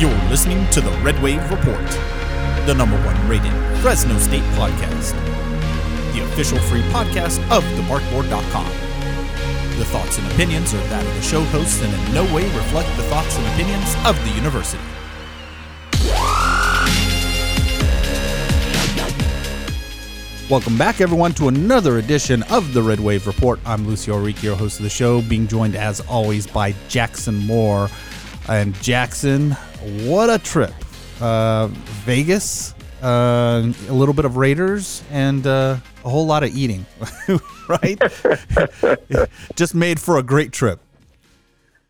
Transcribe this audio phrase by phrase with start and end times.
[0.00, 1.86] You're listening to the Red Wave Report,
[2.64, 3.52] the number one rated
[3.82, 5.12] Fresno State podcast,
[6.14, 8.64] the official free podcast of thebarkboard.com.
[9.78, 12.88] The thoughts and opinions are that of the show hosts and in no way reflect
[12.96, 14.82] the thoughts and opinions of the university.
[20.48, 23.60] Welcome back, everyone, to another edition of the Red Wave Report.
[23.66, 27.90] I'm Lucio Ourique, your host of the show, being joined as always by Jackson Moore.
[28.48, 29.54] And Jackson,
[30.06, 30.72] what a trip!
[31.20, 31.68] Uh,
[32.04, 36.86] Vegas, uh, a little bit of Raiders, and uh, a whole lot of eating,
[37.68, 38.00] right?
[39.56, 40.80] Just made for a great trip.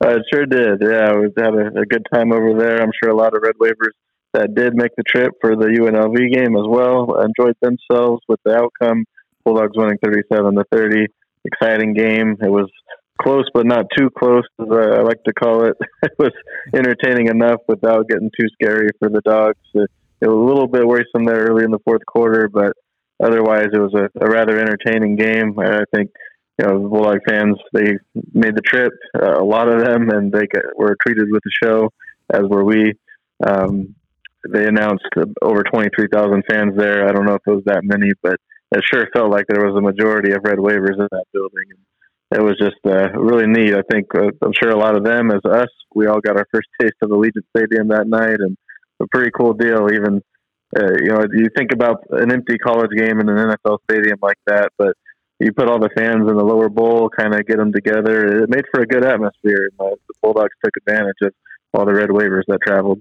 [0.03, 0.81] Uh, it sure did.
[0.81, 2.83] Yeah, we had a, a good time over there.
[2.83, 3.95] I'm sure a lot of Red Wavers
[4.33, 8.57] that did make the trip for the UNLV game as well enjoyed themselves with the
[8.57, 9.05] outcome.
[9.45, 11.07] Bulldogs winning 37 to 30.
[11.45, 12.37] Exciting game.
[12.41, 12.71] It was
[13.21, 15.77] close, but not too close, as I like to call it.
[16.03, 16.33] It was
[16.75, 19.59] entertaining enough without getting too scary for the Dogs.
[19.75, 19.91] It,
[20.23, 22.73] it was a little bit worrisome there early in the fourth quarter, but
[23.23, 25.59] otherwise, it was a, a rather entertaining game.
[25.59, 26.11] I think
[26.59, 27.95] you know, Bulldog fans they
[28.33, 31.53] made the trip, uh, a lot of them, and they got, were treated with the
[31.63, 31.89] show,
[32.33, 32.93] as were we.
[33.47, 33.95] Um,
[34.49, 35.05] they announced
[35.43, 37.07] over 23,000 fans there.
[37.07, 38.37] I don't know if it was that many, but
[38.73, 41.65] it sure felt like there was a majority of Red Wavers in that building.
[42.33, 43.75] It was just uh, really neat.
[43.75, 46.47] I think uh, I'm sure a lot of them, as us, we all got our
[46.53, 48.57] first taste of Allegiant Stadium that night, and
[49.01, 49.89] a pretty cool deal.
[49.93, 50.23] Even
[50.77, 54.39] uh, you know, you think about an empty college game in an NFL stadium like
[54.47, 54.95] that, but
[55.41, 58.43] you put all the fans in the lower bowl, kind of get them together.
[58.43, 59.71] It made for a good atmosphere.
[59.79, 61.33] And, the Bulldogs took advantage of
[61.75, 63.01] all the Red Wavers that traveled.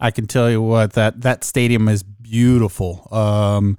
[0.00, 3.08] I can tell you what that that stadium is beautiful.
[3.10, 3.76] Um,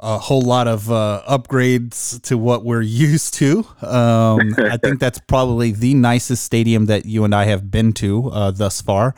[0.00, 3.66] a whole lot of uh, upgrades to what we're used to.
[3.80, 8.30] Um, I think that's probably the nicest stadium that you and I have been to
[8.30, 9.14] uh, thus far.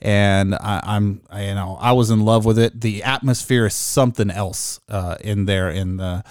[0.00, 2.80] And I, am you know, I was in love with it.
[2.80, 6.22] The atmosphere is something else uh, in there in the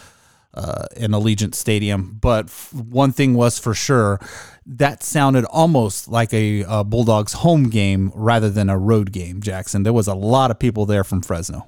[0.54, 2.18] uh, in Allegiant Stadium.
[2.20, 4.20] But one thing was for sure,
[4.66, 9.84] that sounded almost like a, a, Bulldogs home game rather than a road game, Jackson.
[9.84, 11.68] There was a lot of people there from Fresno.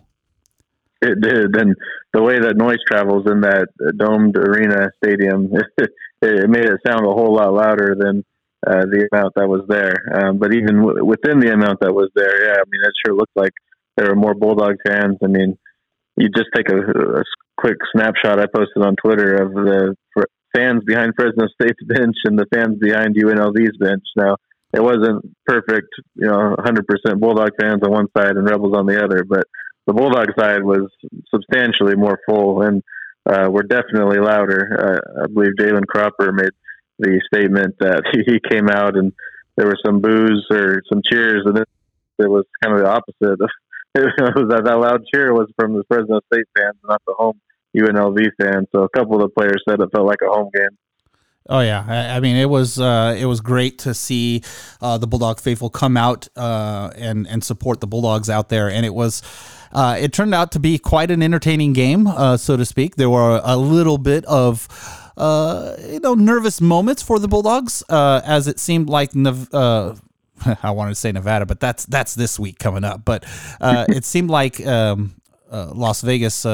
[1.01, 1.55] It did.
[1.55, 1.75] And
[2.13, 3.67] the way that noise travels in that
[3.97, 5.51] domed arena stadium,
[6.21, 8.25] it made it sound a whole lot louder than
[8.67, 9.95] uh, the amount that was there.
[10.13, 13.15] Um, but even w- within the amount that was there, yeah, I mean, it sure
[13.15, 13.53] looked like
[13.95, 15.17] there were more Bulldog fans.
[15.23, 15.57] I mean,
[16.17, 17.23] you just take a, a
[17.57, 19.95] quick snapshot I posted on Twitter of the
[20.55, 24.03] fans behind Fresno State's bench and the fans behind UNLV's bench.
[24.15, 24.35] Now,
[24.73, 29.03] it wasn't perfect, you know, 100% Bulldog fans on one side and Rebels on the
[29.03, 29.45] other, but
[29.89, 30.87] the Bulldog side was
[31.33, 32.83] substantially more full and
[33.25, 34.61] uh, were definitely louder.
[34.77, 36.51] Uh, I believe Jalen Cropper made
[36.99, 39.11] the statement that he came out and
[39.55, 41.67] there were some boos or some cheers, and it,
[42.19, 43.39] it was kind of the opposite.
[43.95, 47.41] That, that loud cheer was from the Fresno State fans, not the home
[47.75, 48.67] UNLV fans.
[48.73, 50.77] So a couple of the players said it felt like a home game.
[51.49, 54.43] Oh yeah, I, I mean it was uh, it was great to see
[54.79, 58.85] uh, the Bulldog faithful come out uh, and and support the Bulldogs out there, and
[58.85, 59.21] it was.
[59.71, 62.95] Uh, it turned out to be quite an entertaining game, uh, so to speak.
[62.95, 64.67] There were a little bit of
[65.17, 70.95] uh, you know nervous moments for the Bulldogs, as it seemed like I wanted to
[70.95, 73.05] say Nevada, but that's that's this week coming up.
[73.05, 73.25] But
[73.61, 75.15] it seemed like um,
[75.51, 76.45] Las Vegas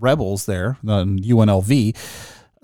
[0.00, 1.96] rebels there, the UNLV,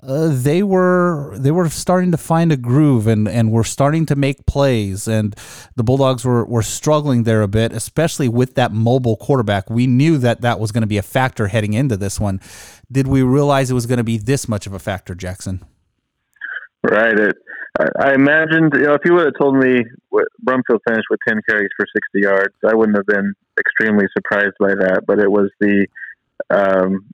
[0.07, 4.15] uh, they were they were starting to find a groove and and were starting to
[4.15, 5.07] make plays.
[5.07, 5.35] And
[5.75, 9.69] the Bulldogs were were struggling there a bit especially with that mobile quarterback.
[9.69, 12.39] We knew that that was going to be a factor heading into this one.
[12.91, 15.63] Did we realize it was going to be this much of a factor Jackson?
[16.83, 17.17] Right.
[17.19, 17.35] It
[17.99, 21.41] I imagined you know if you would have told me what Brumfield finished with 10
[21.49, 25.01] carries for 60 yards I wouldn't have been extremely surprised by that.
[25.05, 25.87] But it was the
[26.49, 27.05] um,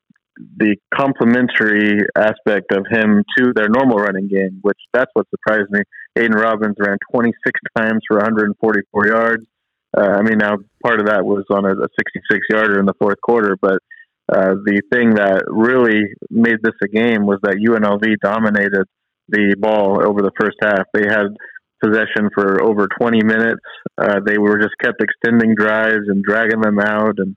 [0.57, 5.81] the complementary aspect of him to their normal running game, which that's what surprised me.
[6.17, 9.46] Aidan Robbins ran 26 times for 144 yards.
[9.97, 12.93] Uh, I mean, now part of that was on a, a 66 yarder in the
[12.99, 13.79] fourth quarter, but
[14.32, 18.88] uh, the thing that really made this a game was that UNLV dominated
[19.28, 20.85] the ball over the first half.
[20.93, 21.35] They had
[21.84, 23.61] possession for over 20 minutes.
[23.97, 27.35] Uh, they were just kept extending drives and dragging them out and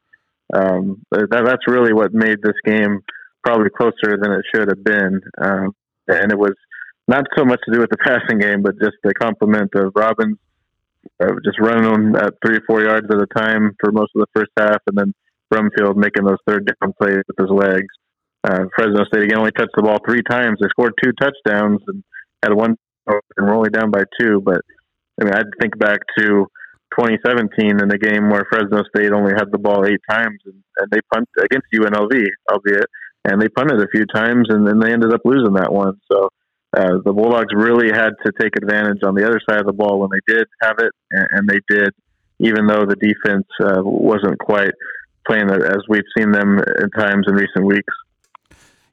[0.55, 3.01] um, that, that's really what made this game
[3.45, 5.21] probably closer than it should have been.
[5.39, 5.75] Um,
[6.09, 6.55] and it was
[7.09, 10.39] not so much to do with the passing game, but just the complement of Robbins
[11.23, 14.21] uh, just running them at three or four yards at a time for most of
[14.21, 15.15] the first half, and then
[15.53, 17.93] Brumfield making those third down plays with his legs.
[18.43, 20.59] Uh, Fresno State again only touched the ball three times.
[20.61, 22.03] They scored two touchdowns and
[22.43, 24.41] had one and we're only down by two.
[24.45, 24.61] But
[25.21, 26.47] I mean, I'd think back to
[26.99, 30.91] 2017 in a game where Fresno State only had the ball eight times and, and
[30.91, 32.87] they punted against UNLV, albeit,
[33.25, 36.00] and they punted a few times and then they ended up losing that one.
[36.11, 36.29] So
[36.76, 40.00] uh, the Bulldogs really had to take advantage on the other side of the ball
[40.00, 41.91] when they did have it, and, and they did,
[42.41, 44.73] even though the defense uh, wasn't quite
[45.26, 47.94] playing as we've seen them at times in recent weeks.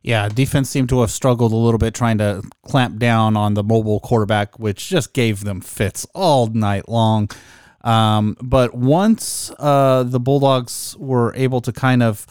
[0.04, 3.64] Yeah, defense seemed to have struggled a little bit trying to clamp down on the
[3.64, 7.30] mobile quarterback, which just gave them fits all night long.
[7.84, 12.28] Um, but once uh, the Bulldogs were able to kind of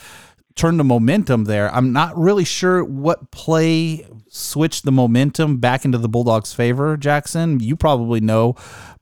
[0.54, 5.98] turn the momentum there, I'm not really sure what play switched the momentum back into
[5.98, 7.60] the Bulldogs' favor, Jackson.
[7.60, 8.54] You probably know.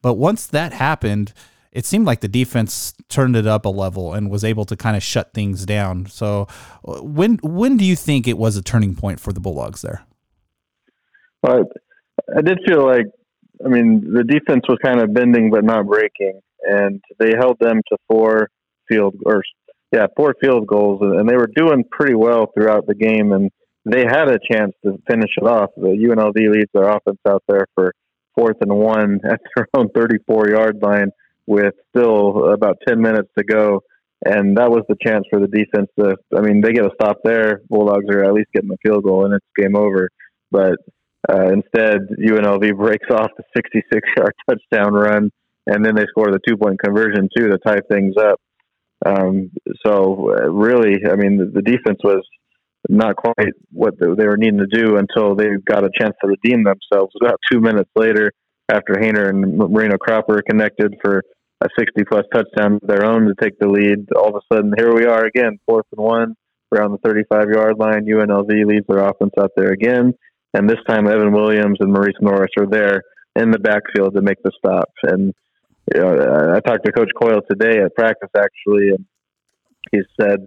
[0.02, 1.32] But once that happened,
[1.72, 4.96] it seemed like the defense turned it up a level and was able to kind
[4.96, 6.06] of shut things down.
[6.06, 6.48] So,
[6.86, 10.04] uh, when when do you think it was a turning point for the Bulldogs there?
[11.42, 11.64] Well,
[12.36, 13.06] I did feel like,
[13.64, 17.80] I mean, the defense was kind of bending but not breaking, and they held them
[17.88, 18.48] to four
[18.88, 19.42] field or
[19.92, 23.50] yeah, four field goals, and they were doing pretty well throughout the game, and
[23.84, 25.70] they had a chance to finish it off.
[25.76, 27.94] The UNLV leads their offense out there for
[28.34, 31.10] fourth and one at their own 34 yard line
[31.46, 33.80] with still about 10 minutes to go.
[34.24, 37.18] And that was the chance for the defense to, I mean, they get a stop
[37.24, 37.62] there.
[37.70, 40.10] Bulldogs are at least getting the field goal and it's game over.
[40.50, 40.76] But
[41.28, 45.30] uh, instead, UNLV breaks off the 66 yard touchdown run
[45.68, 48.40] and then they score the two point conversion too to tie things up.
[49.04, 49.50] Um,
[49.86, 52.26] so uh, really, I mean, the, the defense was
[52.88, 56.64] not quite what they were needing to do until they got a chance to redeem
[56.64, 57.14] themselves.
[57.20, 58.32] About two minutes later,
[58.70, 61.22] after Haener and Marino Cropper connected for
[61.60, 64.06] a 60 plus touchdown of their own to take the lead.
[64.16, 66.34] All of a sudden, here we are again, fourth and one
[66.72, 68.06] around the 35 yard line.
[68.06, 70.14] UNLV leads their offense out there again.
[70.54, 73.02] And this time, Evan Williams and Morice Norris are there
[73.36, 74.90] in the backfield to make the stop.
[75.02, 75.34] And
[75.94, 79.04] you know, I talked to Coach Coyle today at practice, actually, and
[79.92, 80.46] he said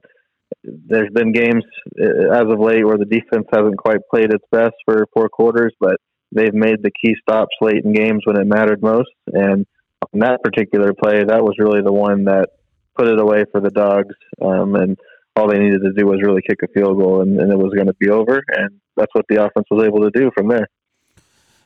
[0.63, 1.63] there's been games
[1.99, 5.73] uh, as of late where the defense hasn't quite played its best for four quarters,
[5.79, 5.97] but
[6.31, 9.09] they've made the key stops late in games when it mattered most.
[9.27, 9.65] And
[10.13, 12.49] on that particular play, that was really the one that
[12.95, 14.15] put it away for the dogs.
[14.41, 14.97] Um, and
[15.35, 17.73] all they needed to do was really kick a field goal, and, and it was
[17.73, 18.43] going to be over.
[18.49, 20.67] And that's what the offense was able to do from there.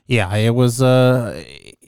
[0.07, 0.81] Yeah, it was.
[0.81, 1.43] Uh,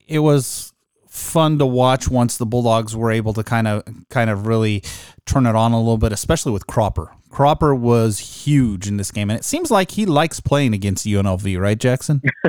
[0.08, 0.74] it was
[1.08, 4.84] fun to watch once the Bulldogs were able to kind of kind of really
[5.26, 7.12] turn it on a little bit, especially with Cropper.
[7.30, 11.60] Cropper was huge in this game, and it seems like he likes playing against UNLV,
[11.60, 12.22] right, Jackson?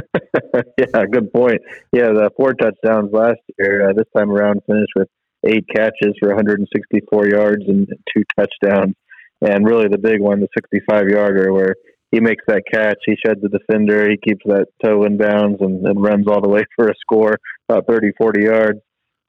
[0.78, 1.60] yeah, good point.
[1.92, 3.90] Yeah, the four touchdowns last year.
[3.90, 5.08] Uh, this time around, finished with
[5.44, 8.94] eight catches for 164 yards and two touchdowns.
[9.40, 11.75] And really, the big one, the 65 yarder, where
[12.11, 15.87] he makes that catch, he sheds the defender, he keeps that toe in bounds, and,
[15.87, 17.38] and runs all the way for a score,
[17.69, 18.81] about 30, 40 yards.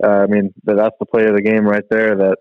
[0.04, 2.16] Uh, I mean, that's the play of the game right there.
[2.16, 2.38] That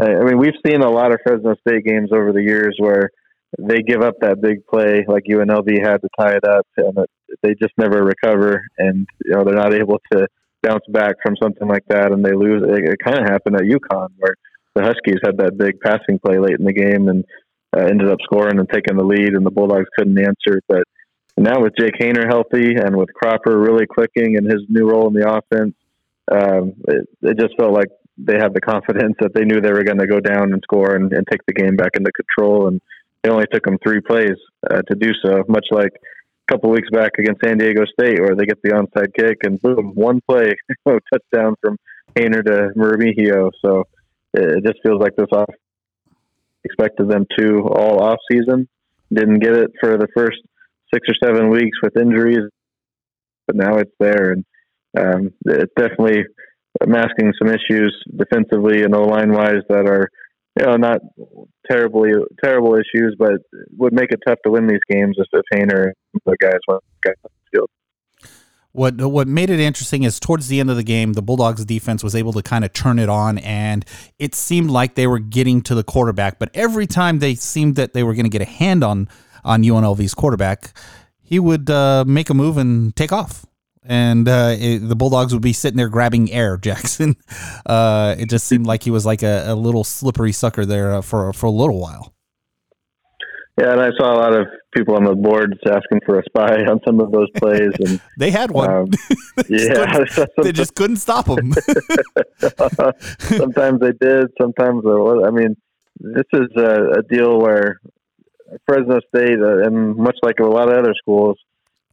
[0.00, 3.10] I mean, we've seen a lot of Fresno State games over the years where
[3.58, 6.96] they give up that big play, like UNLV had to tie it up, and
[7.42, 10.26] they just never recover, and you know they're not able to
[10.62, 12.62] bounce back from something like that, and they lose.
[12.62, 14.36] It, it kind of happened at UConn where
[14.80, 17.24] the Huskies had that big passing play late in the game and
[17.76, 20.60] uh, ended up scoring and taking the lead, and the Bulldogs couldn't answer.
[20.68, 20.84] But
[21.36, 25.14] now with Jake Haener healthy and with Cropper really clicking in his new role in
[25.14, 25.74] the offense,
[26.30, 27.88] um, it, it just felt like
[28.18, 30.94] they had the confidence that they knew they were going to go down and score
[30.94, 32.68] and, and take the game back into control.
[32.68, 32.80] And
[33.24, 34.36] it only took them three plays
[34.70, 38.34] uh, to do so, much like a couple weeks back against San Diego State, where
[38.34, 40.54] they get the onside kick and boom, one play,
[40.86, 41.78] touchdown from
[42.16, 43.50] Haener to Remigio.
[43.64, 43.84] So
[44.34, 45.50] it just feels like this off
[46.64, 48.68] expected them to all off season.
[49.12, 50.38] Didn't get it for the first
[50.92, 52.48] six or seven weeks with injuries,
[53.46, 54.44] but now it's there, and
[54.98, 56.24] um, it's definitely
[56.86, 60.08] masking some issues defensively and O line wise that are
[60.58, 61.00] you know not
[61.68, 62.10] terribly
[62.42, 63.32] terrible issues, but
[63.76, 65.92] would make it tough to win these games if, if Haener
[66.24, 67.70] the guys went guys on the field.
[68.72, 72.04] What what made it interesting is towards the end of the game, the Bulldogs defense
[72.04, 73.84] was able to kind of turn it on, and
[74.18, 76.38] it seemed like they were getting to the quarterback.
[76.38, 79.08] But every time they seemed that they were going to get a hand on
[79.44, 80.72] on UNLV's quarterback,
[81.20, 83.44] he would uh, make a move and take off
[83.84, 86.56] and uh, it, the Bulldogs would be sitting there grabbing air.
[86.60, 87.16] Jackson,
[87.66, 91.02] uh, it just seemed like he was like a, a little slippery sucker there uh,
[91.02, 92.14] for for a little while.
[93.58, 96.64] Yeah, and I saw a lot of people on the boards asking for a spy
[96.64, 98.70] on some of those plays, and they had one.
[98.70, 98.90] Um,
[99.48, 100.04] they yeah,
[100.42, 101.52] they just couldn't stop them.
[103.18, 104.28] sometimes they did.
[104.40, 105.56] Sometimes, I mean,
[105.98, 107.80] this is a, a deal where
[108.66, 111.36] Fresno State, uh, and much like a lot of other schools,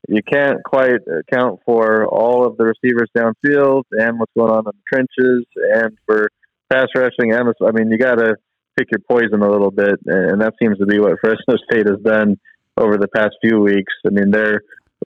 [0.08, 4.66] you can't quite account for all of the receivers downfield and what's going on in
[4.66, 5.46] the trenches
[5.76, 6.30] and for
[6.70, 7.34] pass rushing.
[7.34, 8.36] And I mean, you got to
[8.78, 12.00] pick your poison a little bit, and that seems to be what Fresno State has
[12.04, 12.38] done
[12.78, 13.94] over the past few weeks.
[14.06, 14.62] I mean, they're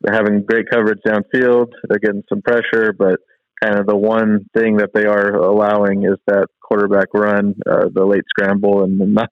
[0.07, 1.71] having great coverage downfield.
[1.87, 3.19] They're getting some pressure, but
[3.63, 8.05] kind of the one thing that they are allowing is that quarterback run, uh, the
[8.05, 9.29] late scramble, and not,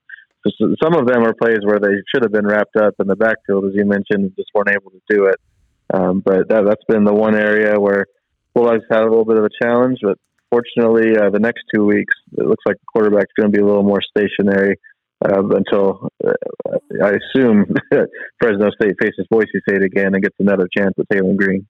[0.81, 3.65] some of them are plays where they should have been wrapped up in the backfield,
[3.65, 5.39] as you mentioned, just weren't able to do it.
[5.93, 8.05] Um, but that, that's been the one area where
[8.53, 9.99] Bulldogs had a little bit of a challenge.
[10.01, 10.17] But
[10.49, 13.65] fortunately, uh, the next two weeks, it looks like the quarterback's going to be a
[13.65, 14.79] little more stationary
[15.25, 17.65] uh, until uh, I assume
[18.39, 21.67] Fresno State faces Boise State again and gets another chance at Taylen Green.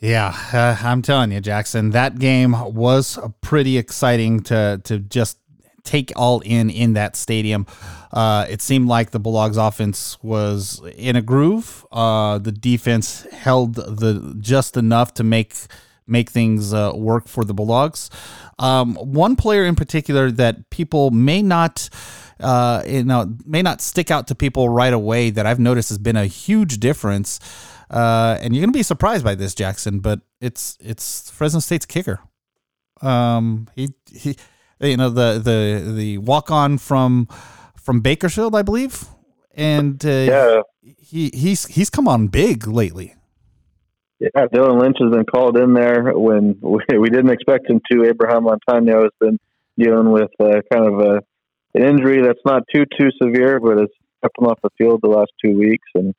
[0.00, 5.38] Yeah, uh, I'm telling you, Jackson, that game was pretty exciting to to just
[5.82, 7.66] take all in in that stadium.
[8.12, 11.86] Uh, it seemed like the Bulldogs offense was in a groove.
[11.90, 15.54] Uh, the defense held the just enough to make
[16.06, 18.10] make things uh, work for the Bulldogs.
[18.58, 21.88] Um, one player in particular that people may not
[22.40, 25.98] uh, you know, may not stick out to people right away that I've noticed has
[25.98, 27.40] been a huge difference.
[27.90, 32.20] Uh, and you're gonna be surprised by this, Jackson, but it's it's Fresno State's kicker.
[33.02, 34.36] Um, he he,
[34.80, 37.28] you know the the the walk on from
[37.76, 39.04] from Bakersfield, I believe,
[39.54, 43.14] and uh, yeah, he he's he's come on big lately.
[44.20, 48.04] Yeah, Dylan Lynch has been called in there when we, didn't expect him to.
[48.04, 49.38] Abraham Montano has been
[49.76, 51.20] dealing with uh, kind of a
[51.76, 55.08] an injury that's not too too severe, but it's kept him off the field the
[55.08, 55.88] last two weeks.
[55.94, 56.14] And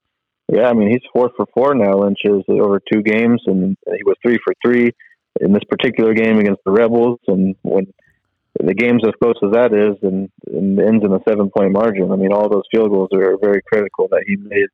[0.51, 1.99] yeah, I mean he's four for four now.
[1.99, 4.91] Lynch is over two games, and he was three for three
[5.39, 7.19] in this particular game against the Rebels.
[7.27, 7.87] And when
[8.61, 12.11] the game's as close as that is, and, and ends in a seven point margin,
[12.11, 14.67] I mean all those field goals are very critical that he made.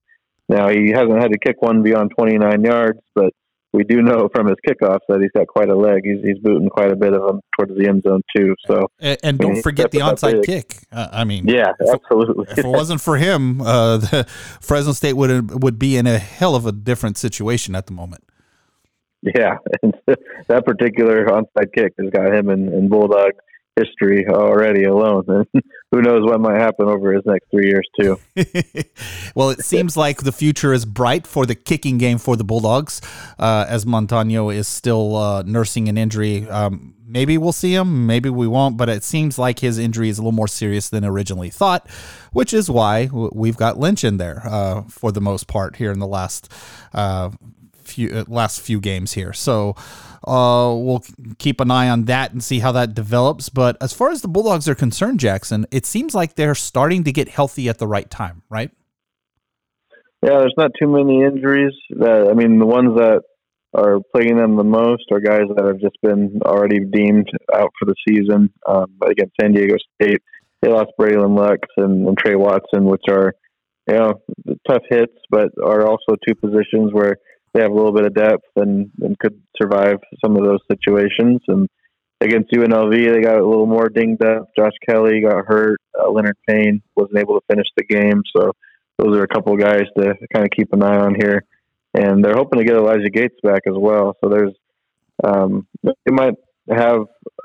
[0.51, 3.31] Now he hasn't had to kick one beyond 29 yards, but
[3.71, 6.01] we do know from his kickoffs that he's got quite a leg.
[6.03, 8.53] He's, he's booting quite a bit of them towards the end zone too.
[8.67, 10.75] So and, and don't forget the onside kick.
[10.91, 12.47] Uh, I mean, yeah, if absolutely.
[12.49, 14.25] It, if it wasn't for him, uh, the,
[14.59, 18.25] Fresno State would would be in a hell of a different situation at the moment.
[19.21, 19.93] Yeah, and
[20.49, 23.31] that particular onside kick has got him and, in Bulldog
[23.75, 25.23] history already alone.
[25.27, 25.45] And
[25.91, 28.19] who knows what might happen over his next three years, too.
[29.35, 33.01] well, it seems like the future is bright for the kicking game for the Bulldogs,
[33.39, 36.47] uh, as Montano is still uh, nursing an injury.
[36.49, 40.17] Um, maybe we'll see him, maybe we won't, but it seems like his injury is
[40.17, 41.87] a little more serious than originally thought,
[42.31, 45.99] which is why we've got Lynch in there uh, for the most part here in
[45.99, 46.51] the last
[46.93, 47.29] uh,
[47.83, 49.33] few uh, last few games here.
[49.33, 49.75] So
[50.25, 51.03] uh, we'll
[51.39, 53.49] keep an eye on that and see how that develops.
[53.49, 57.11] But as far as the Bulldogs are concerned, Jackson, it seems like they're starting to
[57.11, 58.71] get healthy at the right time, right?
[60.23, 61.73] Yeah, there's not too many injuries.
[61.89, 63.23] That, I mean, the ones that
[63.73, 67.85] are plaguing them the most are guys that have just been already deemed out for
[67.85, 68.53] the season.
[68.67, 70.21] Um, but against San Diego State,
[70.61, 73.33] they lost Braylon Lux and, and Trey Watson, which are
[73.87, 74.13] you know
[74.67, 77.15] tough hits, but are also two positions where
[77.53, 81.41] they have a little bit of depth and, and could survive some of those situations.
[81.47, 81.67] And
[82.21, 84.49] against UNLV, they got a little more dinged up.
[84.57, 85.79] Josh Kelly got hurt.
[85.99, 88.21] Uh, Leonard Payne wasn't able to finish the game.
[88.35, 88.53] So
[88.97, 91.43] those are a couple of guys to kind of keep an eye on here.
[91.93, 94.15] And they're hoping to get Elijah Gates back as well.
[94.23, 94.53] So there's,
[95.23, 96.35] um, they might
[96.69, 97.01] have,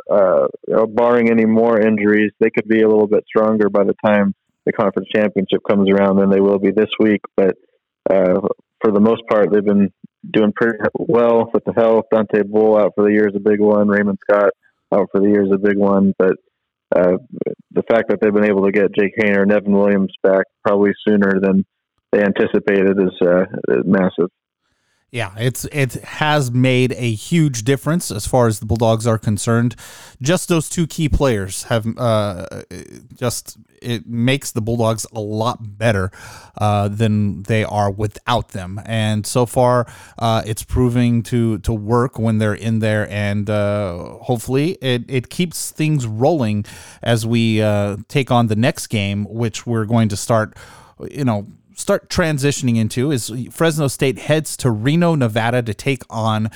[0.08, 3.82] uh, you know, barring any more injuries, they could be a little bit stronger by
[3.82, 4.34] the time
[4.66, 7.22] the conference championship comes around than they will be this week.
[7.36, 7.56] But
[8.08, 8.40] uh,
[8.87, 9.90] for the most part, they've been
[10.33, 12.05] doing pretty well with the health.
[12.12, 13.88] Dante Bull out for the year is a big one.
[13.88, 14.50] Raymond Scott
[14.95, 16.14] out for the year is a big one.
[16.16, 16.35] But
[16.95, 17.16] uh,
[17.73, 21.40] the fact that they've been able to get Jake Haener, Evan Williams back probably sooner
[21.40, 21.64] than
[22.12, 23.45] they anticipated is uh,
[23.85, 24.31] massive.
[25.12, 29.76] Yeah, it's it has made a huge difference as far as the Bulldogs are concerned.
[30.20, 32.62] Just those two key players have uh,
[33.14, 36.10] just it makes the Bulldogs a lot better
[36.58, 38.80] uh, than they are without them.
[38.84, 39.86] And so far,
[40.18, 45.30] uh, it's proving to to work when they're in there, and uh, hopefully it it
[45.30, 46.64] keeps things rolling
[47.00, 50.56] as we uh, take on the next game, which we're going to start.
[51.10, 51.46] You know
[51.76, 56.50] start transitioning into is Fresno State heads to Reno, Nevada to take on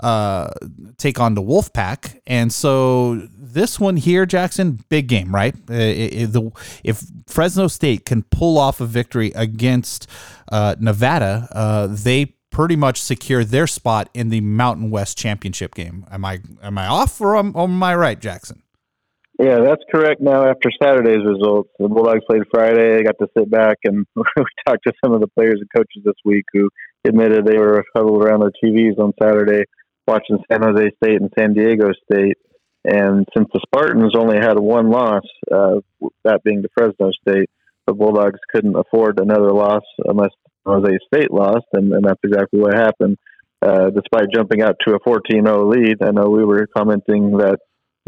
[0.00, 0.50] uh,
[0.98, 2.20] take on the Wolfpack.
[2.26, 5.54] And so this one here, Jackson, big game, right?
[5.70, 6.50] Uh,
[6.82, 10.08] if Fresno State can pull off a victory against
[10.50, 16.04] uh, Nevada, uh, they pretty much secure their spot in the Mountain West Championship game.
[16.10, 18.63] Am I am I off or am, am I right, Jackson?
[19.38, 20.20] Yeah, that's correct.
[20.20, 22.98] Now, after Saturday's results, the Bulldogs played Friday.
[22.98, 26.02] I got to sit back and we talked to some of the players and coaches
[26.04, 26.68] this week who
[27.04, 29.64] admitted they were huddled around their TVs on Saturday
[30.06, 32.38] watching San Jose State and San Diego State.
[32.84, 35.80] And since the Spartans only had one loss, uh,
[36.24, 37.48] that being the Fresno State,
[37.86, 40.30] the Bulldogs couldn't afford another loss unless
[40.66, 43.16] San Jose State lost, and, and that's exactly what happened.
[43.62, 47.58] Uh, despite jumping out to a 14-0 lead, I know we were commenting that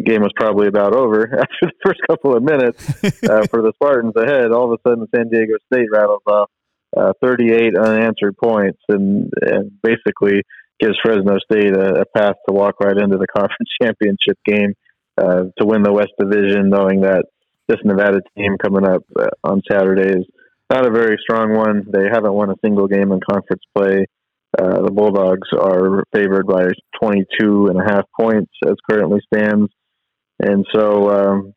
[0.05, 2.89] game was probably about over after the first couple of minutes
[3.29, 4.53] uh, for the Spartans ahead.
[4.53, 6.51] All of a sudden, San Diego State rattles off
[6.97, 10.43] uh, 38 unanswered points and, and basically
[10.79, 14.75] gives Fresno State a, a, path to walk right into the conference championship game
[15.19, 17.25] uh, to win the West Division, knowing that
[17.69, 20.27] this Nevada team coming up uh, on Saturday is
[20.71, 21.87] not a very strong one.
[21.91, 24.07] They haven't won a single game in conference play.
[24.59, 26.69] Uh, the Bulldogs are favored by
[27.03, 29.71] 22 and a half points as currently stands.
[30.39, 31.55] And so um,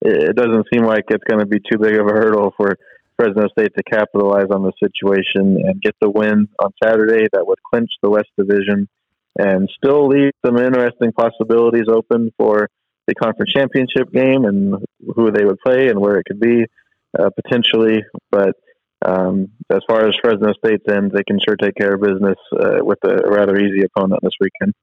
[0.00, 2.76] it, it doesn't seem like it's going to be too big of a hurdle for
[3.16, 7.58] Fresno State to capitalize on the situation and get the win on Saturday that would
[7.70, 8.88] clinch the West Division
[9.38, 12.68] and still leave some interesting possibilities open for
[13.06, 14.84] the conference championship game and
[15.14, 16.64] who they would play and where it could be
[17.18, 18.02] uh, potentially.
[18.30, 18.56] But
[19.04, 22.78] um, as far as Fresno State's end, they can sure take care of business uh,
[22.80, 24.74] with a rather easy opponent this weekend.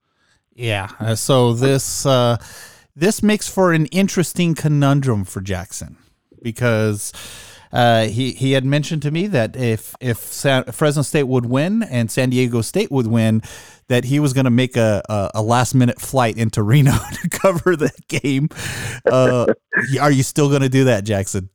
[0.55, 0.89] Yeah.
[0.99, 2.37] Uh, so this uh,
[2.97, 5.97] this makes for an interesting conundrum for Jackson
[6.41, 7.13] because
[7.71, 11.83] uh, he he had mentioned to me that if if San, Fresno State would win
[11.83, 13.43] and San Diego State would win,
[13.87, 17.29] that he was going to make a, a, a, last minute flight into Reno to
[17.29, 18.49] cover the game.
[19.05, 19.45] Uh,
[20.01, 21.49] are you still going to do that, Jackson?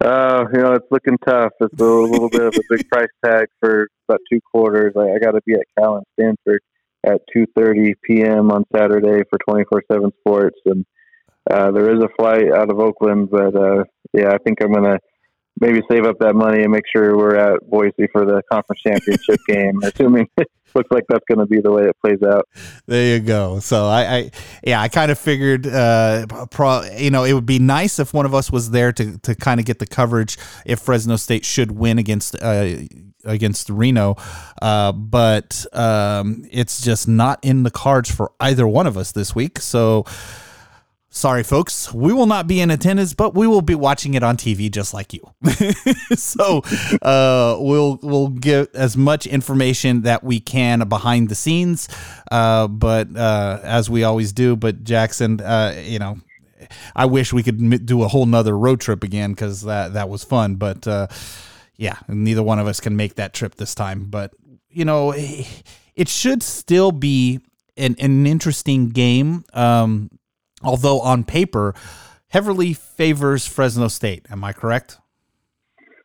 [0.00, 1.52] Uh, you know, it's looking tough.
[1.60, 4.94] It's a little bit of a big price tag for about two quarters.
[4.96, 6.62] I, I got to be at Cal and Stanford
[7.04, 8.50] at 2:30 p.m.
[8.50, 10.84] on Saturday for 24/7 Sports, and
[11.50, 14.98] uh, there is a flight out of Oakland, but uh, yeah, I think I'm gonna
[15.60, 19.40] maybe save up that money and make sure we're at Boise for the conference championship
[19.48, 22.48] game, assuming it looks like that's going to be the way it plays out.
[22.86, 23.58] There you go.
[23.60, 24.30] So I, I
[24.62, 28.26] yeah, I kind of figured, uh, pro, you know, it would be nice if one
[28.26, 31.72] of us was there to to kind of get the coverage if Fresno State should
[31.72, 32.36] win against.
[32.40, 32.84] Uh,
[33.24, 34.16] against Reno,
[34.62, 39.34] uh, but um, it's just not in the cards for either one of us this
[39.34, 39.58] week.
[39.58, 40.06] So,
[41.12, 44.36] Sorry, folks, we will not be in attendance, but we will be watching it on
[44.36, 45.28] TV just like you.
[46.14, 46.62] so
[47.02, 51.88] uh, we'll we'll get as much information that we can behind the scenes,
[52.30, 54.54] uh, but uh, as we always do.
[54.54, 56.20] But Jackson, uh, you know,
[56.94, 60.22] I wish we could do a whole nother road trip again because that that was
[60.22, 60.54] fun.
[60.54, 61.08] But uh,
[61.76, 64.04] yeah, neither one of us can make that trip this time.
[64.04, 64.32] But
[64.70, 67.40] you know, it should still be
[67.76, 69.44] an, an interesting game.
[69.54, 70.10] Um,
[70.62, 71.74] although on paper
[72.28, 74.26] heavily favors Fresno State.
[74.30, 74.98] Am I correct?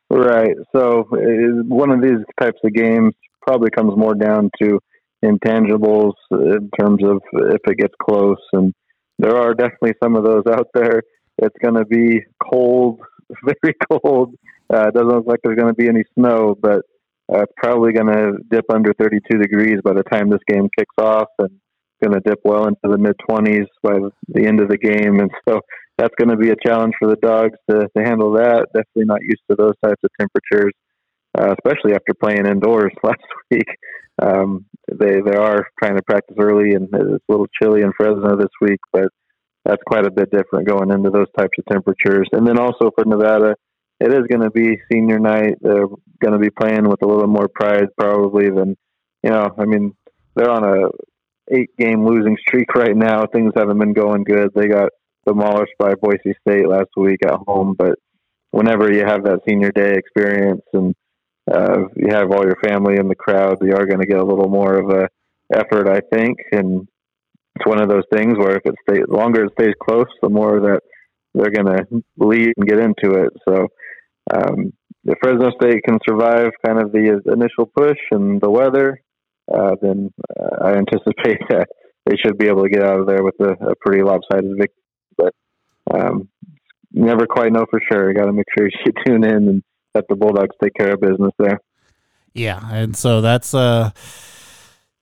[0.10, 0.56] Right.
[0.76, 4.80] So one of these types of games probably comes more down to
[5.24, 8.74] intangibles in terms of if it gets close, and
[9.18, 11.02] there are definitely some of those out there.
[11.38, 13.02] It's going to be cold,
[13.44, 14.36] very cold.
[14.72, 16.82] Uh, it doesn't look like there's going to be any snow, but
[17.32, 20.96] uh, it's probably going to dip under 32 degrees by the time this game kicks
[20.98, 21.52] off, and
[22.04, 25.32] going to dip well into the mid 20s by the end of the game, and
[25.48, 25.60] so
[25.98, 28.68] that's going to be a challenge for the dogs to, to handle that.
[28.74, 30.74] Definitely not used to those types of temperatures,
[31.38, 33.68] uh, especially after playing indoors last week.
[34.22, 38.38] Um, they they are trying to practice early, and it's a little chilly in Fresno
[38.38, 39.10] this week, but
[39.66, 42.28] that's quite a bit different going into those types of temperatures.
[42.32, 43.56] And then also for Nevada,
[44.00, 45.56] it is going to be senior night.
[45.62, 45.88] They're
[46.22, 48.78] going to be playing with a little more pride probably than
[49.24, 49.50] you know.
[49.58, 49.96] I mean,
[50.36, 50.90] they're on a
[51.52, 53.26] eight game losing streak right now.
[53.26, 54.50] Things haven't been going good.
[54.56, 54.90] They got
[55.28, 57.98] demolished by Boise State last week at home, but
[58.52, 60.96] whenever you have that senior day experience and
[61.52, 64.26] uh, you have all your family in the crowd, you are going to get a
[64.26, 65.08] little more of a
[65.54, 66.38] effort, I think.
[66.52, 66.88] And
[67.56, 70.60] it's one of those things where if it stays longer, it stays close, the more
[70.60, 70.82] that
[71.34, 73.34] they're going to lead and get into it.
[73.48, 73.68] So
[74.34, 79.02] um, if Fresno State can survive kind of the initial push and the weather,
[79.54, 81.68] uh, then uh, I anticipate that
[82.06, 84.84] they should be able to get out of there with a, a pretty lopsided victory.
[85.18, 85.34] But
[85.94, 86.30] um,
[86.92, 88.14] never quite know for sure.
[88.14, 91.34] Got to make sure you tune in and let the Bulldogs take care of business
[91.40, 91.60] there.
[92.34, 93.92] Yeah, and so that's uh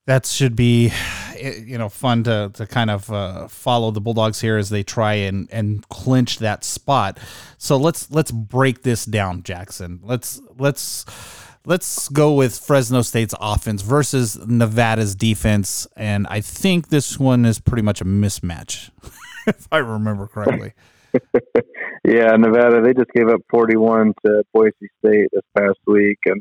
[0.06, 0.92] that should be
[1.40, 5.14] you know fun to to kind of uh, follow the Bulldogs here as they try
[5.14, 7.18] and and clinch that spot.
[7.58, 10.00] So let's let's break this down, Jackson.
[10.02, 11.04] Let's let's
[11.66, 17.60] let's go with Fresno State's offense versus Nevada's defense, and I think this one is
[17.60, 18.90] pretty much a mismatch,
[19.46, 20.72] if I remember correctly.
[22.04, 24.72] yeah, Nevada they just gave up 41 to Boise
[25.04, 26.40] State this past week, and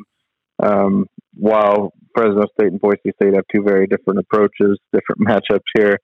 [0.62, 5.98] Um, while Fresno State and Boise State have two very different approaches, different matchups here,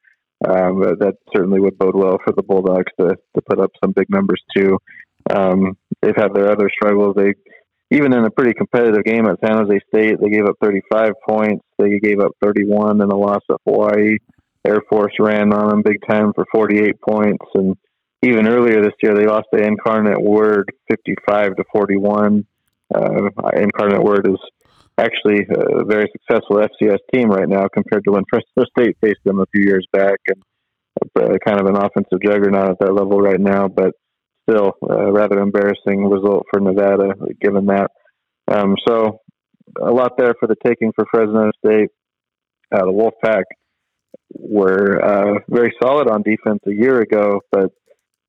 [0.47, 4.10] um, that certainly would bode well for the Bulldogs to, to put up some big
[4.10, 4.77] numbers too.
[5.29, 7.15] Um, they've had their other struggles.
[7.15, 7.34] They
[7.91, 11.65] even in a pretty competitive game at San Jose State, they gave up 35 points.
[11.78, 14.17] They gave up 31 in a loss at Hawaii.
[14.65, 17.75] Air Force ran on them big time for 48 points, and
[18.21, 22.45] even earlier this year, they lost to Incarnate Word 55 to 41.
[22.93, 24.39] Uh, Incarnate Word is
[24.97, 29.39] actually a very successful FCS team right now compared to when Fresno State faced them
[29.39, 30.43] a few years back, and
[31.15, 33.69] uh, kind of an offensive juggernaut at that level right now.
[33.69, 33.93] But
[34.49, 37.91] still, a rather embarrassing result for Nevada, given that.
[38.51, 39.19] Um, so,
[39.79, 41.89] a lot there for the taking for Fresno State.
[42.71, 43.43] Uh, the Wolfpack
[44.33, 47.71] were uh, very solid on defense a year ago, but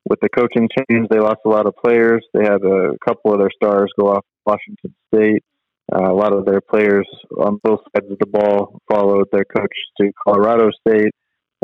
[0.09, 2.24] with the coaching change, they lost a lot of players.
[2.35, 5.44] They had a couple of their stars go off Washington State.
[5.92, 7.06] Uh, a lot of their players
[7.38, 11.12] on both sides of the ball followed their coach to Colorado State.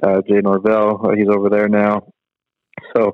[0.03, 2.07] Uh, Jay Norvell, uh, he's over there now.
[2.95, 3.13] So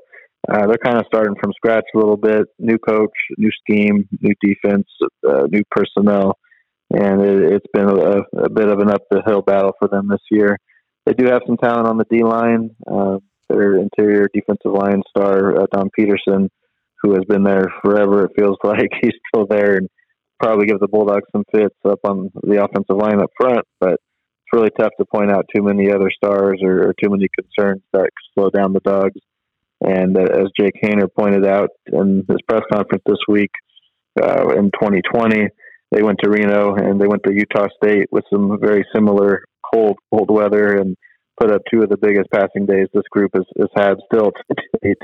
[0.50, 2.46] uh, they're kind of starting from scratch a little bit.
[2.59, 4.88] New coach, new scheme, new defense,
[5.28, 6.37] uh, new personnel,
[6.90, 10.09] and it, has been a, a, bit of an up the hill battle for them
[10.09, 10.59] this year.
[11.07, 12.70] They do have some talent on the D line.
[12.90, 16.50] Uh, their interior defensive line star, uh, Dom Peterson,
[17.02, 18.24] who has been there forever.
[18.24, 19.88] It feels like he's still there and
[20.40, 23.64] probably give the Bulldogs some fits up on the offensive line up front.
[23.78, 27.28] But it's really tough to point out too many other stars or, or too many
[27.38, 29.20] concerns that slow down the Dogs.
[29.83, 33.51] And uh, as Jake Haener pointed out in his press conference this week
[34.21, 35.49] uh, in 2020,
[35.90, 39.99] they went to Reno and they went to Utah State with some very similar cold,
[40.12, 40.97] cold weather and
[41.40, 44.79] put up two of the biggest passing days this group has, has had still to
[44.83, 44.99] date.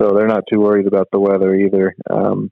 [0.00, 2.50] So they're not too worried about the weather either, um,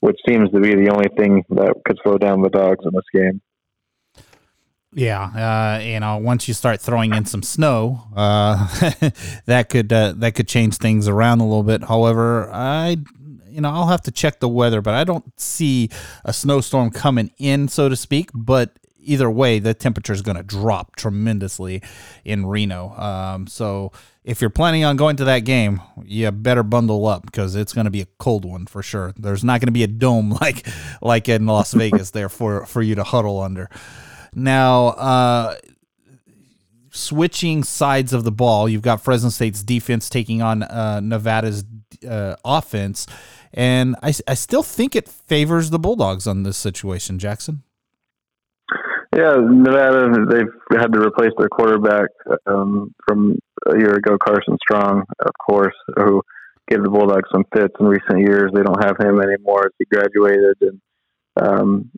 [0.00, 3.04] which seems to be the only thing that could slow down the dogs in this
[3.12, 3.40] game.
[4.92, 8.66] Yeah, uh, you know, once you start throwing in some snow, uh,
[9.46, 11.84] that could uh, that could change things around a little bit.
[11.84, 12.96] However, I,
[13.48, 15.90] you know, I'll have to check the weather, but I don't see
[16.24, 18.30] a snowstorm coming in, so to speak.
[18.34, 21.82] But either way, the temperature is going to drop tremendously
[22.24, 22.90] in Reno.
[22.96, 23.92] Um, so
[24.24, 27.86] if you're planning on going to that game, you better bundle up because it's going
[27.86, 29.12] to be a cold one for sure.
[29.16, 30.66] There's not going to be a dome like
[31.00, 33.70] like in Las Vegas there for for you to huddle under.
[34.34, 35.56] Now, uh,
[36.90, 41.64] switching sides of the ball, you've got Fresno State's defense taking on uh, Nevada's
[42.08, 43.06] uh, offense,
[43.52, 47.62] and I, I still think it favors the Bulldogs on this situation, Jackson.
[49.14, 52.10] Yeah, Nevada, they've had to replace their quarterback
[52.46, 56.22] um, from a year ago, Carson Strong, of course, who
[56.68, 58.52] gave the Bulldogs some fits in recent years.
[58.54, 60.56] They don't have him anymore as he graduated.
[60.60, 60.80] And
[61.42, 61.90] um,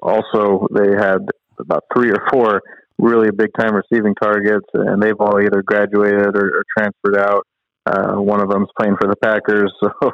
[0.00, 1.26] also, they had
[1.60, 2.60] about three or four
[2.98, 7.46] really big time receiving targets, and they've all either graduated or, or transferred out.
[7.86, 10.10] Uh, one of them's playing for the Packers, so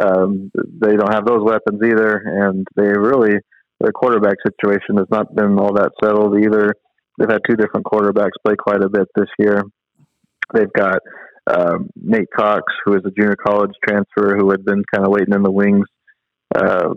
[0.00, 3.38] um, they don't have those weapons either, and they really
[3.80, 6.74] their quarterback situation has not been all that settled either.
[7.18, 9.62] They've had two different quarterbacks play quite a bit this year.
[10.54, 10.98] They've got
[11.48, 15.34] um, Nate Cox, who is a junior college transfer who had been kind of waiting
[15.34, 15.86] in the wings.
[16.54, 16.94] Uh,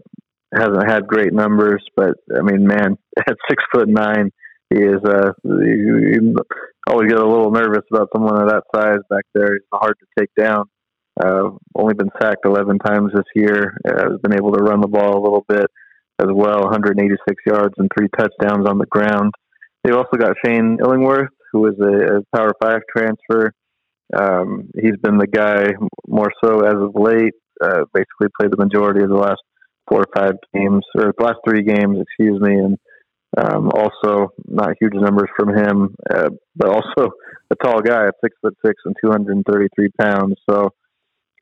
[0.53, 4.31] hasn't had great numbers, but I mean, man, at six foot nine,
[4.69, 4.99] he is.
[5.05, 6.35] Uh, you,
[6.87, 9.53] always get a little nervous about someone of that size back there.
[9.53, 10.65] He's hard to take down.
[11.21, 13.77] Uh, only been sacked 11 times this year.
[13.87, 15.67] Uh, has been able to run the ball a little bit
[16.19, 19.31] as well, 186 yards and three touchdowns on the ground.
[19.83, 23.53] They've also got Shane Illingworth, who is a, a Power Five transfer.
[24.15, 25.71] Um, he's been the guy
[26.07, 27.33] more so as of late.
[27.63, 29.41] Uh, basically, played the majority of the last
[29.91, 32.77] four or five games, or the last three games, excuse me, and
[33.37, 37.11] um, also not huge numbers from him, uh, but also
[37.51, 40.35] a tall guy at six foot six and 233 pounds.
[40.49, 40.69] So,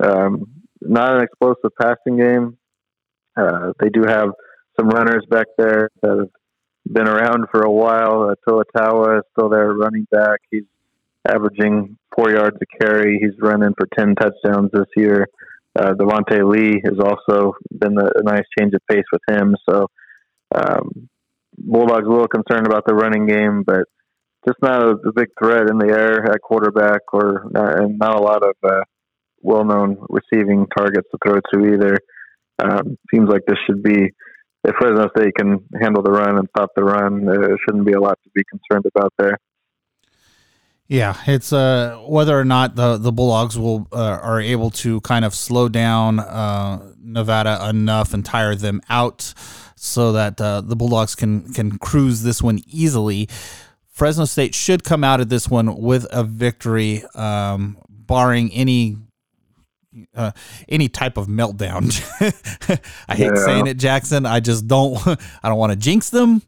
[0.04, 0.46] um,
[0.82, 2.58] not an explosive passing game.
[3.38, 4.30] Uh, they do have
[4.80, 6.30] some runners back there that have
[6.92, 8.30] been around for a while.
[8.30, 10.40] Uh, is still there, running back.
[10.50, 10.64] He's
[11.28, 13.20] averaging four yards a carry.
[13.22, 15.28] He's running for 10 touchdowns this year.
[15.80, 19.56] Uh, Devontae Lee has also been a, a, nice change of pace with him.
[19.70, 19.88] So,
[20.54, 21.10] um,
[21.58, 23.84] Bulldogs a little concerned about the running game, but
[24.46, 28.20] just not a, a big threat in the air at quarterback, or not, and not
[28.20, 28.84] a lot of uh,
[29.42, 31.98] well-known receiving targets to throw to either.
[32.62, 34.12] Um, seems like this should be
[34.64, 38.02] if Fresno State can handle the run and stop the run, there shouldn't be a
[38.02, 39.38] lot to be concerned about there.
[40.90, 45.24] Yeah, it's uh, whether or not the the Bulldogs will uh, are able to kind
[45.24, 49.36] of slow down uh, Nevada enough and tire them out
[49.76, 53.30] so that uh, the Bulldogs can can cruise this one easily.
[53.92, 58.98] Fresno State should come out of this one with a victory, um, barring any
[60.16, 60.32] uh,
[60.68, 61.94] any type of meltdown.
[63.08, 63.46] I hate yeah.
[63.46, 64.26] saying it, Jackson.
[64.26, 64.98] I just don't.
[65.44, 66.42] I don't want to jinx them.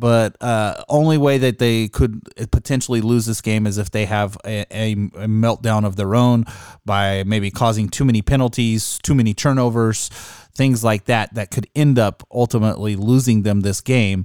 [0.00, 4.38] But uh, only way that they could potentially lose this game is if they have
[4.46, 6.46] a, a, a, meltdown of their own
[6.86, 10.08] by maybe causing too many penalties, too many turnovers,
[10.54, 14.24] things like that that could end up ultimately losing them this game.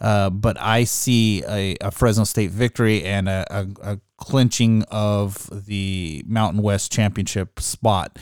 [0.00, 6.22] Uh, but I see a, a, Fresno State victory and a, a, clinching of the
[6.24, 8.16] Mountain West championship spot.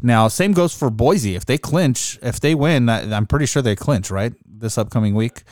[0.00, 1.36] Now, same goes for Boise.
[1.36, 4.32] If they clinch, if they win, I'm pretty sure they clinch, right?
[4.46, 5.42] This upcoming week.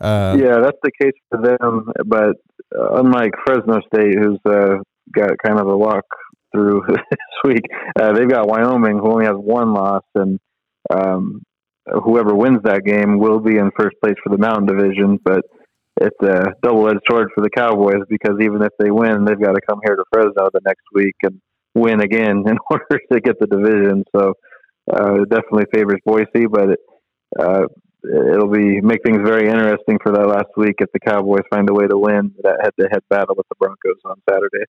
[0.00, 1.90] Uh, yeah, that's the case for them.
[2.06, 2.36] But
[2.76, 4.78] uh, unlike Fresno State, who's uh,
[5.14, 6.06] got kind of a walk
[6.54, 7.64] through this week,
[7.98, 10.38] uh, they've got Wyoming, who only has one loss, and
[10.90, 11.42] um,
[12.04, 15.18] whoever wins that game will be in first place for the Mountain Division.
[15.22, 15.42] But
[16.00, 19.60] it's a double-edged sword for the Cowboys because even if they win, they've got to
[19.68, 21.40] come here to Fresno the next week and
[21.74, 24.04] win again in order to get the division.
[24.16, 24.34] So
[24.92, 26.78] uh, it definitely favors Boise, but it,
[27.38, 27.66] uh,
[28.04, 31.74] it'll be make things very interesting for that last week if the Cowboys find a
[31.74, 34.64] way to win that head-to-head battle with the Broncos on Saturday.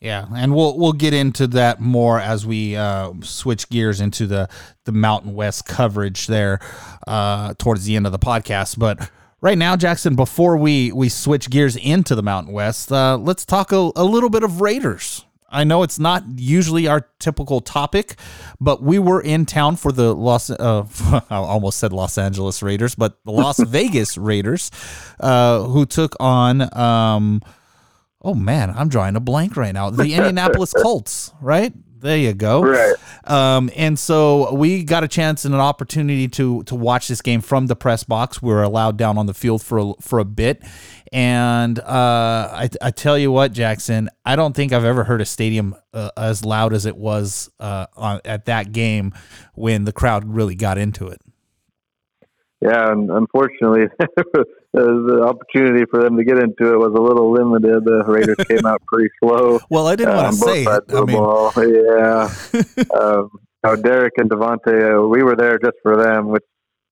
[0.00, 4.48] Yeah, and we'll we'll get into that more as we uh, switch gears into the
[4.84, 6.58] the Mountain West coverage there
[7.06, 8.80] uh, towards the end of the podcast.
[8.80, 9.08] But
[9.40, 13.70] right now, Jackson, before we we switch gears into the Mountain West, uh, let's talk
[13.70, 15.24] a, a little bit of Raiders.
[15.52, 18.16] I know it's not usually our typical topic,
[18.60, 20.86] but we were in town for the Los, uh,
[21.30, 24.70] I almost said Los Angeles Raiders, but the Las Vegas Raiders,
[25.20, 27.42] uh, who took on, um,
[28.22, 29.90] oh man, I'm drawing a blank right now.
[29.90, 31.72] The Indianapolis Colts, right?
[32.02, 32.64] There you go.
[32.64, 32.96] Right.
[33.24, 37.40] Um, and so we got a chance and an opportunity to to watch this game
[37.40, 38.42] from the press box.
[38.42, 40.64] We were allowed down on the field for a, for a bit,
[41.12, 45.24] and uh, I, I tell you what, Jackson, I don't think I've ever heard a
[45.24, 49.14] stadium uh, as loud as it was uh, on, at that game
[49.54, 51.20] when the crowd really got into it.
[52.60, 53.84] Yeah, and unfortunately,
[54.72, 57.84] the opportunity for them to get into it was a little limited.
[57.84, 59.60] The Raiders came out pretty slow.
[59.70, 60.84] Well, I didn't uh, want to say it.
[60.88, 61.22] I mean...
[61.92, 62.98] Yeah.
[62.98, 63.30] um,
[63.82, 66.42] Derek and Davante, uh, we were there just for them, which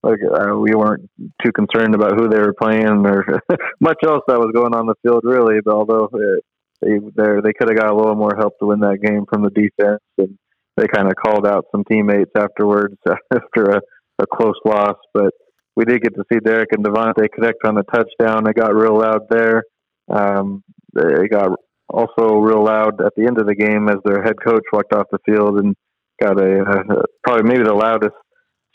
[0.02, 1.08] like uh, we weren't
[1.44, 3.24] too concerned about who they were playing or
[3.80, 5.60] much else that was going on the field really.
[5.64, 6.44] But although it,
[6.80, 9.50] they they could have got a little more help to win that game from the
[9.50, 10.38] defense, and
[10.76, 13.80] they kind of called out some teammates afterwards after a,
[14.20, 14.96] a close loss.
[15.12, 15.32] But
[15.80, 18.46] we did get to see Derek and Davante connect on a touchdown.
[18.46, 19.62] It got real loud there.
[20.10, 20.62] Um,
[20.94, 24.64] it got also real loud at the end of the game as their head coach
[24.74, 25.74] walked off the field and
[26.20, 28.14] got a, a probably maybe the loudest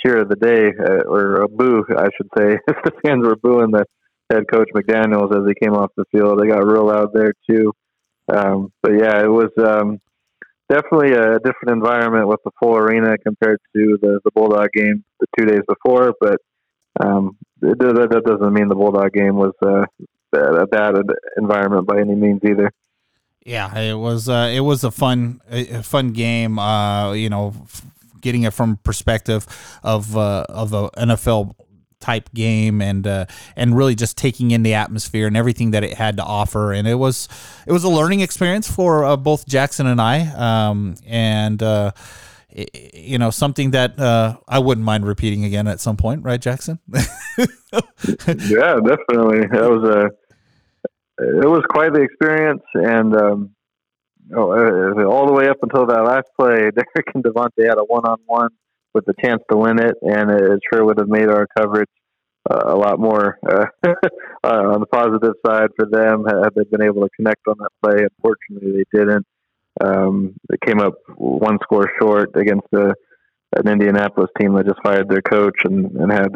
[0.04, 2.58] cheer of the day, uh, or a boo, I should say.
[2.68, 3.86] the fans were booing the
[4.32, 6.41] head coach McDaniels as he came off the field.
[6.41, 7.72] They got real loud there too.
[8.34, 10.00] Um, but yeah, it was um,
[10.70, 15.28] definitely a different environment with the full arena compared to the, the Bulldog game the
[15.38, 16.12] two days before.
[16.20, 16.38] But
[16.99, 19.86] um, it, that, doesn't mean the Bulldog game was uh,
[20.34, 20.95] a bad
[21.38, 22.71] environment by any means either.
[23.45, 24.27] Yeah, it was.
[24.27, 26.58] Uh, it was a fun, a fun game.
[26.58, 27.53] Uh, you know,
[28.19, 29.45] getting it from perspective
[29.84, 31.53] of uh, of a NFL
[31.99, 35.93] type game and uh, and really just taking in the atmosphere and everything that it
[35.93, 37.27] had to offer and it was
[37.65, 41.91] it was a learning experience for uh, both Jackson and I um, and uh,
[42.94, 46.80] you know something that uh, I wouldn't mind repeating again at some point right Jackson
[46.88, 46.98] yeah
[48.80, 50.10] definitely that was a
[51.18, 53.56] it was quite the experience and um,
[54.34, 57.84] oh, uh, all the way up until that last play, Derek and Davante had a
[57.84, 58.50] one-on-one
[58.94, 61.89] with the chance to win it, and it sure would have made our coverage
[62.50, 63.65] uh, a lot more uh,
[64.44, 68.06] on the positive side for them had they been able to connect on that play.
[68.18, 69.26] Unfortunately, they didn't.
[69.84, 70.36] Um,
[70.66, 72.94] came up one score short against a,
[73.58, 76.30] an Indianapolis team that just fired their coach and, and had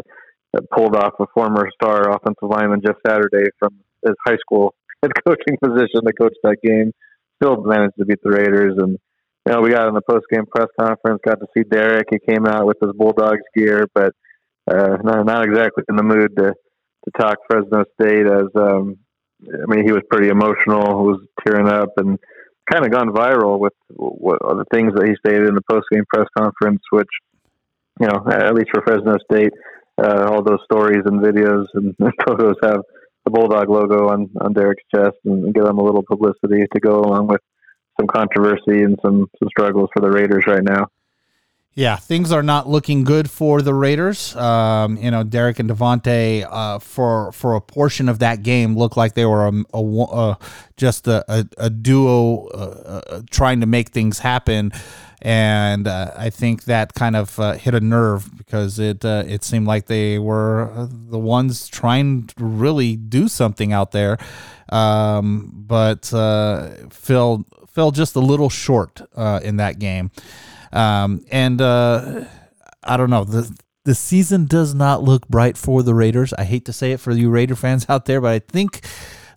[0.75, 4.73] pulled off a former star offensive lineman just Saturday from his high school
[5.03, 6.91] head coaching position to coach that game
[7.41, 8.75] still managed to beat the Raiders.
[8.77, 8.97] And
[9.45, 12.07] you know, we got in the post game press conference, got to see Derek.
[12.11, 14.13] He came out with his Bulldogs gear, but
[14.69, 16.53] uh, not, not exactly in the mood to
[17.05, 18.27] to talk Fresno State.
[18.27, 18.97] As um,
[19.47, 22.19] I mean, he was pretty emotional, He was tearing up, and
[22.71, 26.03] kind of gone viral with what the things that he stated in the post game
[26.13, 27.09] press conference, which
[27.99, 29.51] you know, at least for Fresno State,
[30.01, 31.95] uh, all those stories and videos and
[32.27, 32.81] photos have
[33.25, 37.01] the Bulldog logo on, on Derek's chest and give them a little publicity to go
[37.01, 37.41] along with
[37.99, 40.87] some controversy and some, some struggles for the Raiders right now.
[41.75, 44.35] Yeah, things are not looking good for the Raiders.
[44.35, 48.97] Um, you know, Derek and Davante uh, for for a portion of that game looked
[48.97, 50.37] like they were a, a, a
[50.77, 54.71] just a, a duo uh, uh, trying to make things happen,
[55.21, 59.43] and uh, I think that kind of uh, hit a nerve because it uh, it
[59.43, 64.17] seemed like they were the ones trying to really do something out there,
[64.69, 69.01] um, but fell fell just a little short
[69.43, 70.11] in that game.
[70.71, 72.25] Um, and uh,
[72.83, 73.55] I don't know the
[73.85, 76.33] the season does not look bright for the Raiders.
[76.33, 78.81] I hate to say it for you Raider fans out there, but I think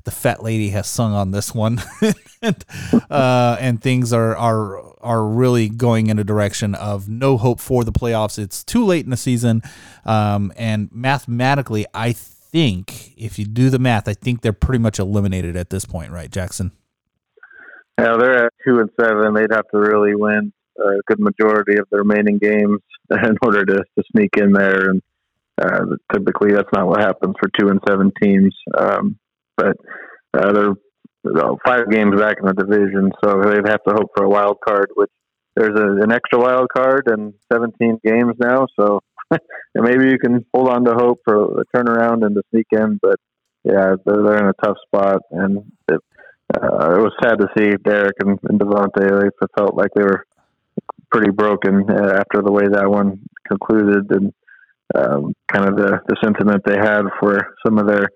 [0.04, 1.80] the fat lady has sung on this one,
[2.42, 2.64] and,
[3.10, 7.84] uh, and things are are are really going in a direction of no hope for
[7.84, 8.38] the playoffs.
[8.38, 9.62] It's too late in the season,
[10.04, 14.98] um, and mathematically, I think if you do the math, I think they're pretty much
[14.98, 16.72] eliminated at this point, right, Jackson?
[17.98, 19.34] Yeah, they're at two and seven.
[19.34, 22.80] They'd have to really win a good majority of the remaining games
[23.10, 24.90] in order to, to sneak in there.
[24.90, 25.02] And
[25.60, 28.54] uh, typically, that's not what happens for two and seven teams.
[28.76, 29.18] Um,
[29.56, 29.76] but
[30.34, 30.74] uh, they're
[31.24, 34.28] you know, five games back in the division, so they'd have to hope for a
[34.28, 34.90] wild card.
[34.94, 35.10] Which
[35.54, 39.00] there's a, an extra wild card and 17 games now, so
[39.74, 42.98] maybe you can hold on to hope for a turnaround and to sneak in.
[43.00, 43.16] But
[43.64, 45.58] yeah, they're, they're in a tough spot, and
[45.88, 46.00] it,
[46.54, 49.30] uh, it was sad to see Derek and, and Davante.
[49.30, 50.24] They felt like they were
[51.12, 54.32] pretty broken uh, after the way that one concluded, and
[54.94, 58.08] um, kind of the, the sentiment they had for some of their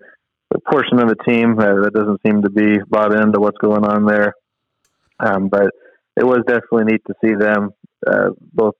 [0.51, 3.83] the portion of the team uh, that doesn't seem to be bought into what's going
[3.83, 4.33] on there.
[5.19, 5.71] Um, but
[6.15, 7.71] it was definitely neat to see them
[8.05, 8.75] uh, both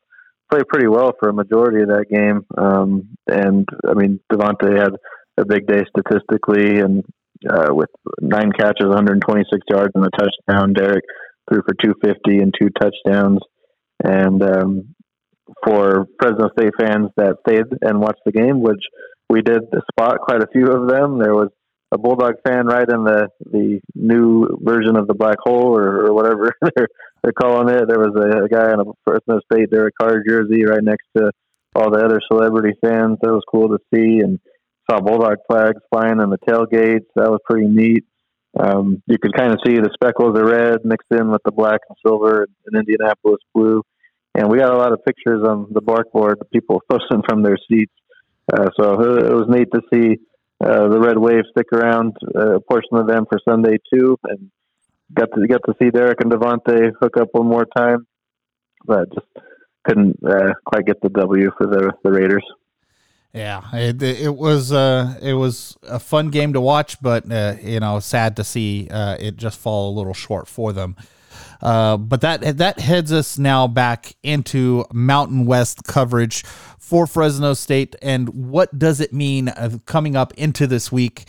[0.50, 2.46] play pretty well for a majority of that game.
[2.58, 4.94] Um, and I mean, Davante had
[5.38, 7.04] a big day statistically, and
[7.50, 7.90] uh, with
[8.22, 10.74] nine catches, 126 yards, and a touchdown.
[10.74, 11.04] Derek
[11.50, 13.40] threw for 250 and two touchdowns.
[14.04, 14.96] And um,
[15.66, 18.84] for Fresno State fans that stayed and watched the game, which
[19.30, 21.50] we did spot quite a few of them, there was
[21.92, 26.14] a Bulldog fan right in the the new version of the black hole or, or
[26.14, 26.88] whatever they're
[27.24, 27.88] they're calling it.
[27.88, 31.32] There was a, a guy in a Fresno State Derek Carr jersey right next to
[31.76, 33.18] all the other celebrity fans.
[33.22, 34.40] That was cool to see, and
[34.90, 37.08] saw Bulldog flags flying in the tailgates.
[37.16, 38.04] That was pretty neat.
[38.60, 41.82] Um, you could kind of see the speckles of red mixed in with the black
[41.90, 43.84] and silver and Indianapolis blue.
[44.34, 47.58] And we got a lot of pictures on the barkboard, of people posting from their
[47.70, 47.94] seats.
[48.52, 50.18] Uh, so it was neat to see
[50.64, 54.50] uh, the red wave stick around uh, a portion of them for Sunday too, and
[55.14, 58.08] got to get to see Derek and Davante hook up one more time,
[58.86, 59.28] but just
[59.84, 62.44] couldn't uh, quite get the W for the the Raiders.
[63.34, 67.80] Yeah, it, it was uh, it was a fun game to watch, but uh, you
[67.80, 70.96] know, sad to see uh, it just fall a little short for them.
[71.62, 76.44] Uh, but that that heads us now back into Mountain West coverage
[76.80, 79.52] for Fresno State, and what does it mean
[79.86, 81.26] coming up into this week?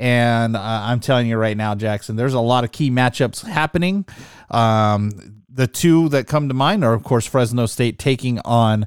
[0.00, 4.06] And uh, I'm telling you right now, Jackson, there's a lot of key matchups happening.
[4.50, 8.86] Um, the two that come to mind are, of course, Fresno State taking on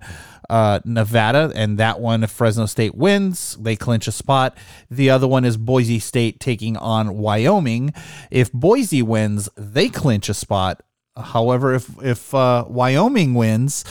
[0.50, 4.58] uh, Nevada, and that one, if Fresno State wins, they clinch a spot.
[4.90, 7.94] The other one is Boise State taking on Wyoming.
[8.32, 10.82] If Boise wins, they clinch a spot.
[11.16, 13.84] However, if if uh, Wyoming wins,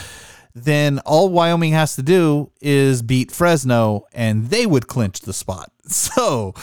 [0.54, 5.70] then all Wyoming has to do is beat Fresno, and they would clinch the spot.
[5.88, 6.54] So.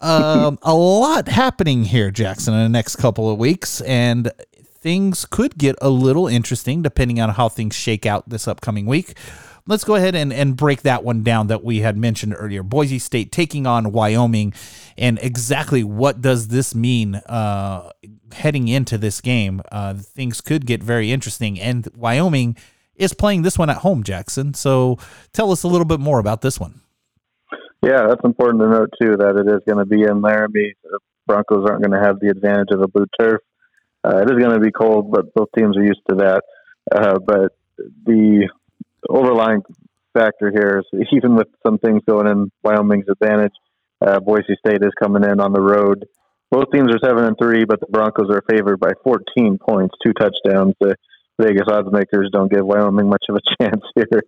[0.00, 4.30] Um, a lot happening here, Jackson, in the next couple of weeks, and
[4.84, 9.16] things could get a little interesting depending on how things shake out this upcoming week.
[9.66, 12.62] Let's go ahead and, and break that one down that we had mentioned earlier.
[12.62, 14.52] Boise State taking on Wyoming,
[14.98, 17.92] and exactly what does this mean uh,
[18.32, 19.62] heading into this game?
[19.72, 22.54] Uh, things could get very interesting, and Wyoming
[22.94, 24.52] is playing this one at home, Jackson.
[24.52, 24.98] So
[25.32, 26.82] tell us a little bit more about this one.
[27.82, 30.74] Yeah, that's important to note too that it is going to be in Laramie.
[30.82, 33.40] The Broncos aren't going to have the advantage of a blue turf.
[34.04, 36.42] Uh, it is going to be cold, but both teams are used to that.
[36.94, 37.52] Uh, but
[38.04, 38.48] the
[39.08, 39.62] overlying
[40.12, 43.54] factor here is even with some things going in Wyoming's advantage,
[44.04, 46.06] uh, Boise State is coming in on the road.
[46.50, 50.12] Both teams are seven and three, but the Broncos are favored by 14 points, two
[50.12, 50.74] touchdowns.
[50.80, 50.94] The
[51.40, 54.22] Vegas odds makers don't give Wyoming much of a chance here,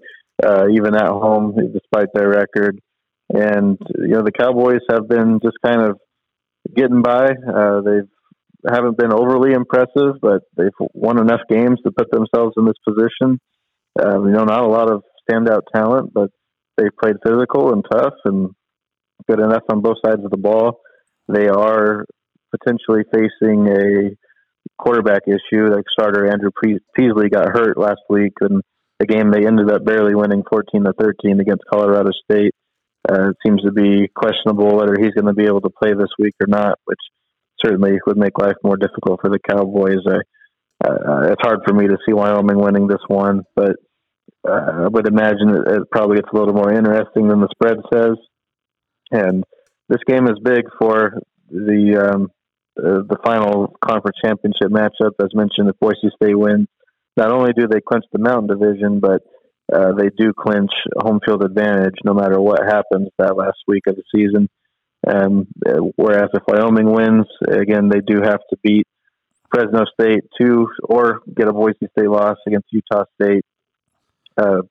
[0.44, 2.80] uh, even at home, despite their record.
[3.28, 5.98] And you know the Cowboys have been just kind of
[6.74, 7.26] getting by.
[7.26, 8.08] Uh, they've
[8.74, 13.38] haven't been overly impressive, but they've won enough games to put themselves in this position.
[13.98, 16.30] Um, you know, not a lot of standout talent, but
[16.76, 18.50] they played physical and tough and
[19.28, 20.80] good enough on both sides of the ball.
[21.28, 22.04] They are
[22.52, 24.10] potentially facing a
[24.78, 25.68] quarterback issue.
[25.68, 26.50] Like starter Andrew
[26.96, 28.62] Peasley got hurt last week, and
[29.00, 32.52] a game they ended up barely winning 14 to 13 against Colorado State.
[33.08, 36.10] Uh, it seems to be questionable whether he's going to be able to play this
[36.18, 36.98] week or not, which
[37.66, 40.04] certainly would make life more difficult for the Cowboys.
[40.06, 40.18] I,
[40.86, 43.76] uh, it's hard for me to see Wyoming winning this one, but
[44.48, 47.78] uh, I would imagine it, it probably gets a little more interesting than the spread
[47.92, 48.16] says.
[49.10, 49.44] And
[49.88, 52.28] this game is big for the um,
[52.78, 55.12] uh, the final conference championship matchup.
[55.20, 56.68] As mentioned, if Boise State wins,
[57.16, 59.22] not only do they clinch the Mountain Division, but
[59.72, 63.96] uh, they do clinch home field advantage no matter what happens that last week of
[63.96, 64.48] the season.
[65.06, 65.46] Um,
[65.96, 68.86] whereas if Wyoming wins, again, they do have to beat
[69.52, 73.44] Fresno State to or get a Boise State loss against Utah State.
[74.36, 74.62] Uh,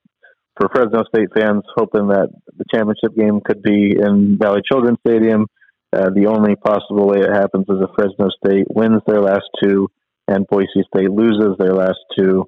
[0.57, 5.47] for Fresno State fans, hoping that the championship game could be in Valley Children's Stadium.
[5.91, 9.89] Uh, the only possible way it happens is if Fresno State wins their last two
[10.28, 12.45] and Boise State loses their last two.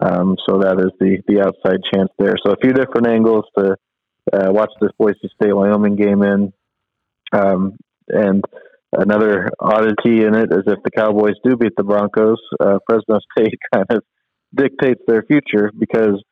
[0.00, 2.34] Um, so that is the the outside chance there.
[2.44, 3.76] So a few different angles to
[4.32, 6.52] uh, watch this Boise State Wyoming game in.
[7.34, 7.76] Um,
[8.08, 8.44] and
[8.92, 13.58] another oddity in it is if the Cowboys do beat the Broncos, uh, Fresno State
[13.74, 14.02] kind of
[14.54, 16.22] dictates their future because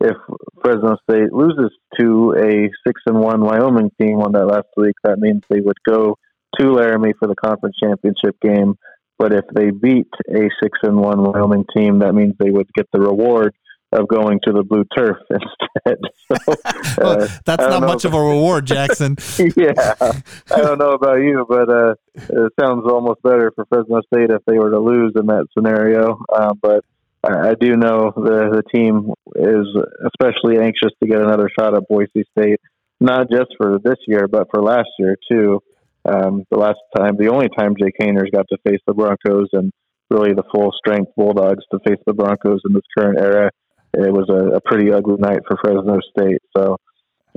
[0.00, 0.16] if
[0.62, 5.18] Fresno State loses to a six and one Wyoming team on that last week, that
[5.18, 6.16] means they would go
[6.58, 8.74] to Laramie for the conference championship game.
[9.18, 12.86] But if they beat a six and one Wyoming team, that means they would get
[12.92, 13.54] the reward
[13.92, 15.98] of going to the blue turf instead.
[16.28, 16.54] So,
[16.98, 19.16] well, uh, that's not much of a reward, Jackson.
[19.56, 24.30] yeah, I don't know about you, but uh, it sounds almost better for Fresno State
[24.30, 26.18] if they were to lose in that scenario.
[26.32, 26.84] Uh, but
[27.24, 29.66] I do know the the team is
[30.06, 32.60] especially anxious to get another shot at Boise State,
[33.00, 35.60] not just for this year, but for last year too.
[36.04, 39.70] Um, the last time, the only time Jake Haener's got to face the Broncos and
[40.10, 43.50] really the full strength Bulldogs to face the Broncos in this current era,
[43.94, 46.42] it was a, a pretty ugly night for Fresno State.
[46.56, 46.78] So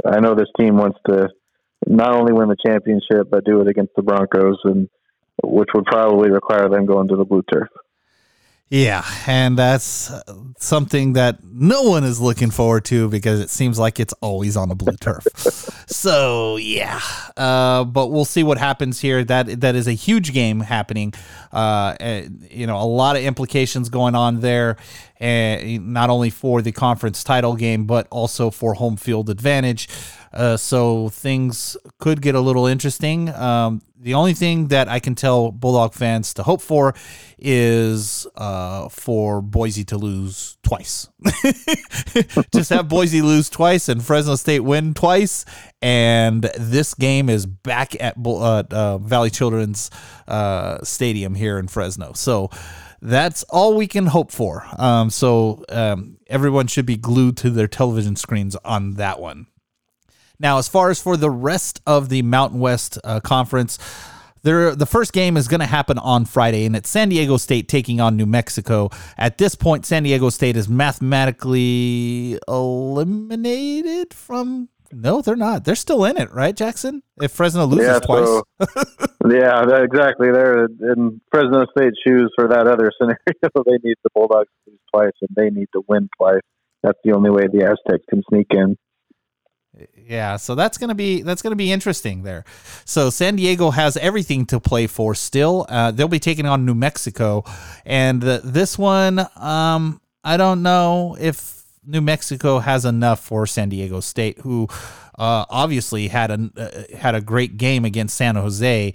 [0.05, 1.29] I know this team wants to
[1.87, 4.89] not only win the championship but do it against the Broncos, and
[5.43, 7.69] which would probably require them going to the blue turf.
[8.69, 10.11] Yeah, and that's
[10.57, 14.71] something that no one is looking forward to because it seems like it's always on
[14.71, 15.23] a blue turf.
[15.87, 16.99] so yeah,
[17.37, 19.23] uh, but we'll see what happens here.
[19.23, 21.13] That that is a huge game happening.
[21.51, 24.77] Uh, you know, a lot of implications going on there,
[25.19, 29.87] and not only for the conference title game but also for home field advantage.
[30.33, 33.29] Uh, so things could get a little interesting.
[33.29, 36.93] Um, the only thing that I can tell Bulldog fans to hope for
[37.39, 41.07] is uh, for Boise to lose twice.
[42.53, 45.45] Just have Boise lose twice and Fresno State win twice,
[45.81, 49.89] and this game is back at uh, uh, Valley Children's
[50.27, 52.11] uh, Stadium here in Fresno.
[52.13, 52.51] So
[53.01, 54.65] that's all we can hope for.
[54.77, 59.47] Um, so um, everyone should be glued to their television screens on that one.
[60.39, 63.79] Now, as far as for the rest of the Mountain West uh, Conference,
[64.43, 67.67] there, the first game is going to happen on Friday, and it's San Diego State
[67.67, 68.89] taking on New Mexico.
[69.17, 74.69] At this point, San Diego State is mathematically eliminated from.
[74.97, 75.65] No, they're not.
[75.65, 77.03] They're still in it, right, Jackson?
[77.21, 78.25] If Fresno loses yeah, twice.
[78.25, 78.43] So,
[79.29, 80.31] yeah, exactly.
[80.31, 83.17] They're in Fresno State shoes for that other scenario.
[83.65, 86.39] they need the Bulldogs to lose twice, and they need to win twice.
[86.81, 88.77] That's the only way the Aztecs can sneak in.
[89.97, 92.45] Yeah, so that's gonna be that's gonna be interesting there.
[92.85, 95.65] So San Diego has everything to play for still.
[95.67, 97.43] Uh, they'll be taking on New Mexico,
[97.85, 103.69] and uh, this one, um, I don't know if New Mexico has enough for San
[103.69, 104.67] Diego State, who
[105.17, 108.93] uh, obviously had a uh, had a great game against San Jose.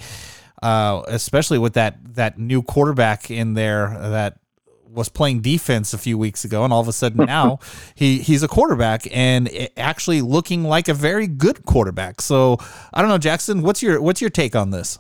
[0.63, 4.39] Uh, especially with that that new quarterback in there that
[4.93, 7.59] was playing defense a few weeks ago, and all of a sudden now
[7.95, 12.21] he he's a quarterback and actually looking like a very good quarterback.
[12.21, 12.59] So
[12.93, 14.99] I don't know, Jackson, what's your what's your take on this?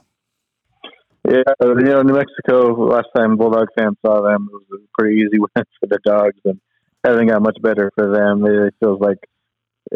[1.28, 2.72] Yeah, you know, New Mexico.
[2.86, 6.41] Last time Bulldog fans saw them, it was a pretty easy win for the Dogs,
[6.45, 6.59] and
[7.05, 8.45] hasn't got much better for them.
[8.47, 9.19] It, feels like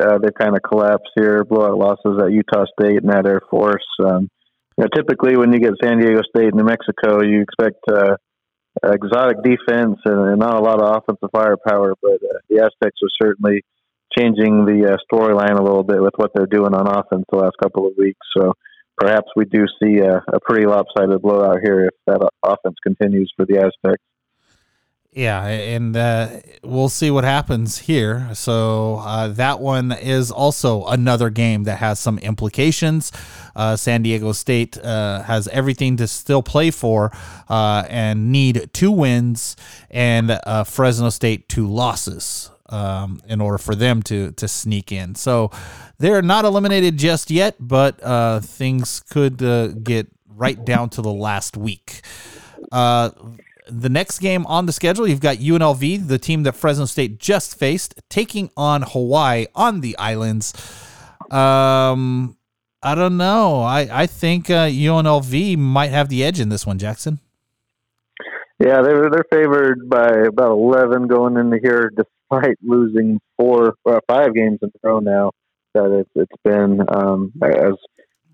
[0.01, 1.45] uh, they kind of collapsed here.
[1.45, 3.87] Blowout losses at Utah State and at Air Force.
[4.03, 4.29] Um,
[4.77, 7.81] you know, typically when you get San Diego State, New Mexico, you expect.
[7.89, 8.17] Uh,
[8.83, 13.63] exotic defense and, not a lot of offensive firepower, but uh, the Aztecs are certainly
[14.17, 17.57] changing the uh, storyline a little bit with what they're doing on offense the last
[17.63, 18.21] couple of weeks.
[18.37, 18.53] So
[18.97, 23.47] perhaps we do see a, a pretty lopsided blowout here if that offense continues for
[23.47, 24.03] the Aztecs.
[25.17, 28.31] Yeah, and uh, we'll see what happens here.
[28.35, 33.13] So uh, that one is also another game that has some implications.
[33.55, 37.13] Uh, San Diego State uh, has everything to still play for
[37.49, 39.55] uh, and need two wins,
[39.89, 42.51] and uh, Fresno State two losses.
[42.71, 45.15] um, in order for them to to sneak in.
[45.15, 45.51] So
[45.99, 48.01] they're not eliminated just yet, but
[48.45, 49.39] things could
[49.85, 52.01] get right down to the last week.
[52.73, 53.11] Uh,
[53.69, 57.59] the next game on the schedule, you've got UNLV, the team that Fresno State just
[57.59, 60.53] faced, taking on Hawaii on the islands.
[61.31, 62.37] Um,
[62.83, 63.63] I don't know.
[63.63, 67.21] I I think uh, UNLV might have the edge in this one, Jackson.
[68.59, 74.35] Yeah, they're they're favored by about eleven going into here, despite losing four or five
[74.35, 75.33] games in a row now.
[75.73, 77.73] That it's it's been um, as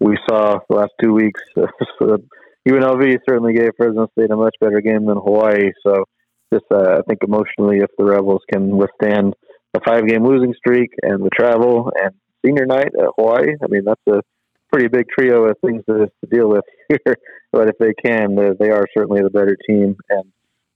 [0.01, 1.41] we saw the last two weeks.
[2.69, 5.71] UNLV certainly gave Fresno State a much better game than Hawaii.
[5.87, 6.05] So,
[6.53, 9.35] just uh, I think emotionally, if the Rebels can withstand
[9.75, 12.13] a five-game losing streak and the travel and
[12.45, 14.21] senior night at Hawaii, I mean that's a
[14.73, 17.17] pretty big trio of things to, to deal with here.
[17.53, 19.97] but if they can, they, are certainly the better team.
[20.09, 20.25] And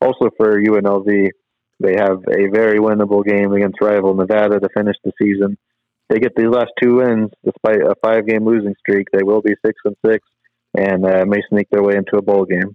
[0.01, 1.28] also for UNLV,
[1.80, 5.57] they have a very winnable game against rival Nevada to finish the season.
[6.09, 9.09] They get these last two wins despite a five-game losing streak.
[9.12, 10.26] They will be six and six,
[10.75, 12.75] and uh, may sneak their way into a bowl game.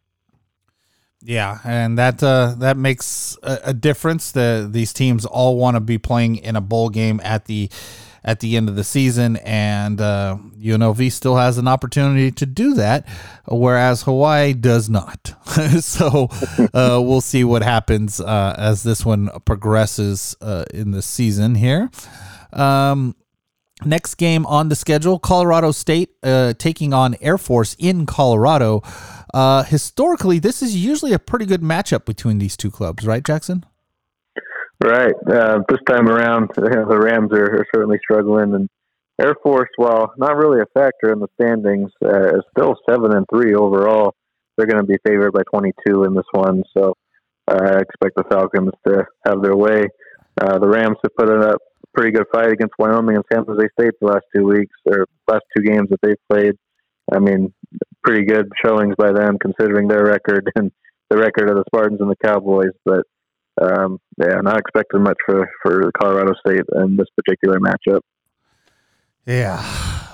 [1.22, 4.32] Yeah, and that uh, that makes a, a difference.
[4.32, 7.70] The these teams all want to be playing in a bowl game at the
[8.24, 12.74] at the end of the season, and uh, UNLV still has an opportunity to do
[12.76, 13.08] that,
[13.47, 15.34] whereas Hawaii does not.
[15.82, 16.30] so
[16.74, 21.89] uh, we'll see what happens uh, as this one progresses uh, in the season here.
[22.54, 23.16] Um,
[23.86, 28.82] next game on the schedule Colorado State uh, taking on Air Force in Colorado.
[29.34, 33.66] Uh, historically, this is usually a pretty good matchup between these two clubs, right, Jackson?
[34.82, 35.14] Right.
[35.30, 38.70] Uh, this time around, the Rams are, are, certainly struggling, and
[39.22, 43.26] Air Force, while not really a factor in the standings, uh, is still seven and
[43.30, 44.16] three overall.
[44.56, 46.94] They're going to be favored by 22 in this one, so
[47.50, 49.86] uh, I expect the Falcons to have their way.
[50.42, 51.56] Uh, the Rams have put in a
[52.00, 55.43] pretty good fight against Wyoming and San Jose State the last two weeks, or last
[55.56, 56.54] two games that they've played.
[57.12, 57.54] I mean,
[58.04, 60.72] pretty good showings by them considering their record and
[61.10, 63.04] the record of the Spartans and the Cowboys, but
[63.62, 68.00] um, yeah, not expecting much for for Colorado State in this particular matchup.
[69.26, 69.62] Yeah.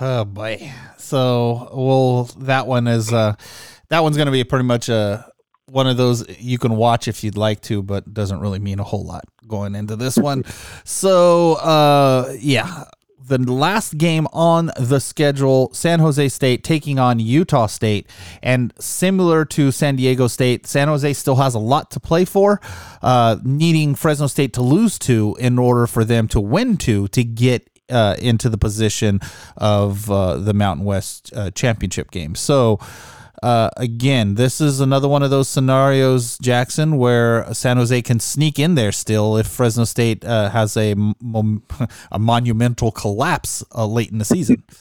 [0.00, 0.72] Oh boy.
[0.98, 3.36] So well, that one is uh,
[3.90, 5.30] that one's going to be pretty much a
[5.66, 8.84] one of those you can watch if you'd like to, but doesn't really mean a
[8.84, 10.44] whole lot going into this one.
[10.84, 12.84] so uh, yeah,
[13.26, 18.08] the last game on the schedule San Jose State taking on Utah State.
[18.42, 22.60] And similar to San Diego State, San Jose still has a lot to play for,
[23.02, 27.24] uh, needing Fresno State to lose to in order for them to win to to
[27.24, 29.20] get uh, into the position
[29.56, 32.34] of uh, the Mountain West uh, championship game.
[32.34, 32.80] So,
[33.42, 38.58] uh, again, this is another one of those scenarios, Jackson, where San Jose can sneak
[38.58, 40.94] in there still if Fresno State uh, has a
[42.12, 44.62] a monumental collapse uh, late in the season.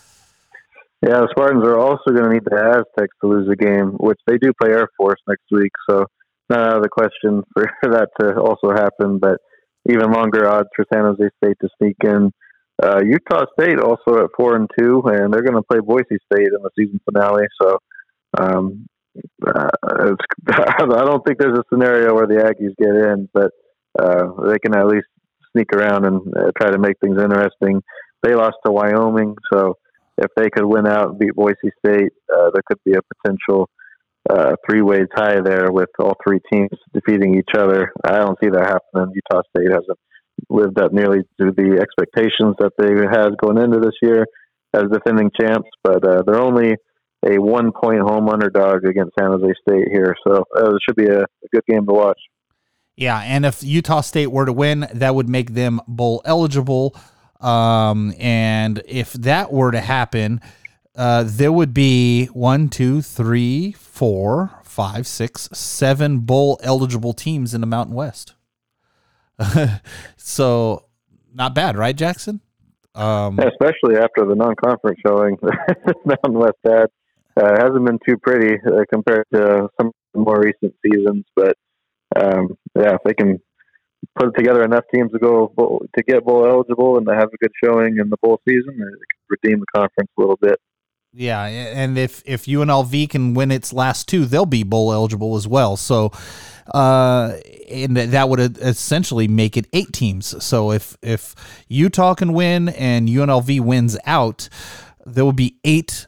[1.06, 4.18] Yeah, the Spartans are also going to need the Aztecs to lose a game, which
[4.26, 5.72] they do play Air Force next week.
[5.88, 6.06] So,
[6.50, 9.20] not out of the question for that to also happen.
[9.20, 9.38] But
[9.88, 12.32] even longer odds for San Jose State to sneak in.
[12.82, 16.48] Uh, Utah State also at four and two, and they're going to play Boise State
[16.48, 17.46] in the season finale.
[17.62, 17.78] So
[18.38, 18.88] um,
[19.46, 19.70] uh,
[20.50, 23.52] I don't think there's a scenario where the Aggies get in, but
[23.98, 25.08] uh, they can at least
[25.54, 27.82] sneak around and uh, try to make things interesting.
[28.24, 29.76] They lost to Wyoming, so
[30.18, 33.70] if they could win out and beat Boise State, uh, there could be a potential
[34.30, 37.92] uh, three-way tie there with all three teams defeating each other.
[38.04, 39.14] I don't see that happening.
[39.14, 40.00] Utah State hasn't
[40.50, 44.26] lived up nearly to the expectations that they had going into this year
[44.74, 46.76] as defending champs, but uh, they're only
[47.26, 50.16] a one point home underdog against San Jose State here.
[50.28, 52.20] So uh, it should be a, a good game to watch.
[52.96, 56.96] Yeah, and if Utah State were to win, that would make them bowl eligible.
[57.42, 60.40] Um, and if that were to happen,
[60.96, 67.60] uh, there would be one, two, three, four, five, six, seven bowl eligible teams in
[67.60, 68.34] the Mountain West.
[70.16, 70.86] so,
[71.34, 72.40] not bad, right, Jackson?
[72.94, 75.38] Um, Especially after the non-conference showing
[76.06, 76.88] Mountain West had.
[77.38, 81.58] Uh, hasn't been too pretty uh, compared to some more recent seasons, but
[82.16, 83.40] um, yeah, if they can
[84.18, 87.38] put together enough teams to go bowl, to get bowl eligible and to have a
[87.38, 90.60] good showing in the bowl season, it could redeem the conference a little bit.
[91.18, 95.48] Yeah, and if if UNLV can win its last two, they'll be bowl eligible as
[95.48, 95.78] well.
[95.78, 96.12] So,
[96.74, 97.38] uh,
[97.70, 100.44] and that would essentially make it eight teams.
[100.44, 101.34] So if if
[101.70, 104.50] Utah can win and UNLV wins out,
[105.06, 106.08] there will be eight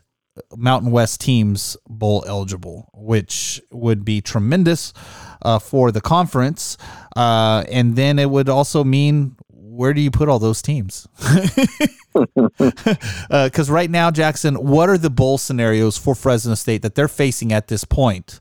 [0.56, 4.94] Mountain West teams bowl eligible, which would be tremendous
[5.42, 6.78] uh, for the conference.
[7.16, 9.36] Uh, and then it would also mean
[9.78, 11.08] where do you put all those teams?
[12.36, 17.08] Because uh, right now, Jackson, what are the bowl scenarios for Fresno State that they're
[17.08, 18.40] facing at this point?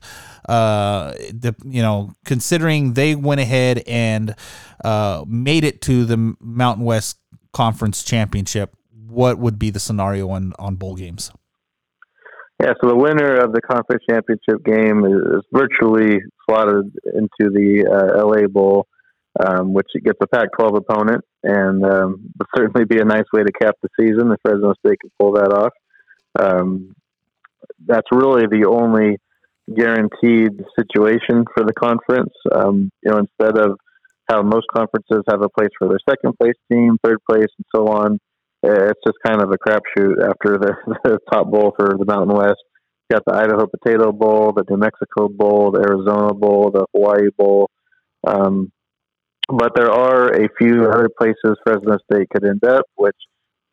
[0.49, 4.33] Uh, the you know considering they went ahead and
[4.83, 7.19] uh, made it to the Mountain West
[7.53, 8.75] Conference Championship,
[9.07, 11.31] what would be the scenario on on bowl games?
[12.59, 16.17] Yeah, so the winner of the conference championship game is virtually
[16.49, 18.87] slotted into the uh, LA Bowl,
[19.39, 23.51] um, which gets a Pac-12 opponent, and um, would certainly be a nice way to
[23.51, 25.73] cap the season if Fresno State can pull that off.
[26.39, 26.95] Um,
[27.85, 29.17] that's really the only
[29.75, 32.33] guaranteed situation for the conference.
[32.51, 33.77] Um, you know, instead of
[34.27, 37.87] how most conferences have a place for their second place team, third place, and so
[37.87, 38.19] on
[38.63, 42.63] it's just kind of a crapshoot after the, the top bowl for the Mountain West.
[43.11, 47.69] Got the Idaho Potato Bowl, the New Mexico Bowl, the Arizona Bowl, the Hawaii Bowl.
[48.27, 48.71] Um,
[49.47, 53.15] but there are a few other places Fresno State could end up, which,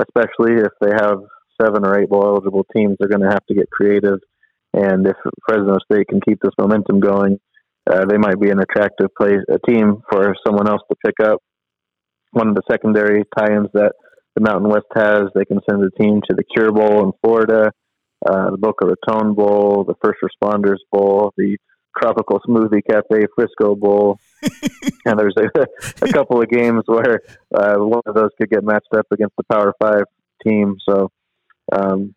[0.00, 1.18] especially if they have
[1.60, 4.20] seven or eight bowl eligible teams, they're going to have to get creative.
[4.72, 5.16] And if
[5.48, 7.38] Fresno State can keep this momentum going,
[7.90, 11.38] uh, they might be an attractive place, a team for someone else to pick up.
[12.32, 13.92] One of the secondary tie-ins that
[14.34, 15.28] the Mountain West has.
[15.34, 17.70] They can send a team to the Cure Bowl in Florida,
[18.26, 21.56] uh, the Boca Raton Bowl, the First Responders Bowl, the
[22.00, 24.18] Tropical Smoothie Cafe Frisco Bowl,
[25.04, 25.66] and there's a,
[26.02, 27.20] a, couple of games where
[27.54, 30.04] uh, one of those could get matched up against the Power Five
[30.44, 30.76] team.
[30.88, 31.10] So
[31.72, 32.14] um,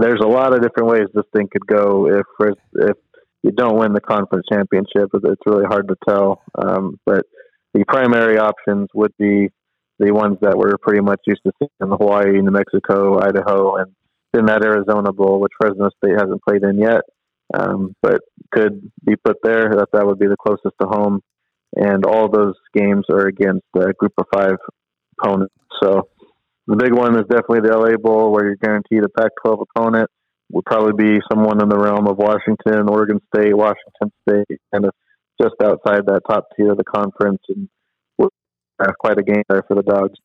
[0.00, 2.08] there's a lot of different ways this thing could go.
[2.08, 2.96] If if
[3.42, 6.42] you don't win the conference championship, it's really hard to tell.
[6.56, 7.26] Um, but
[7.74, 9.50] the primary options would be
[9.98, 13.92] the ones that we're pretty much used to seeing in Hawaii, New Mexico, Idaho, and
[14.32, 17.02] then that Arizona Bowl, which Fresno State hasn't played in yet,
[17.54, 18.20] um, but
[18.52, 19.70] could be put there.
[19.70, 21.20] That that would be the closest to home,
[21.74, 24.56] and all those games are against a group of five
[25.18, 25.54] opponents.
[25.82, 26.08] So
[26.66, 30.10] the big one is definitely the LA Bowl, where you're guaranteed a Pac-12 opponent.
[30.52, 34.92] Would probably be someone in the realm of Washington, Oregon State, Washington State, kind of
[35.40, 37.68] just outside that top tier of the conference, and
[38.78, 40.18] uh, quite a game there for the Dogs.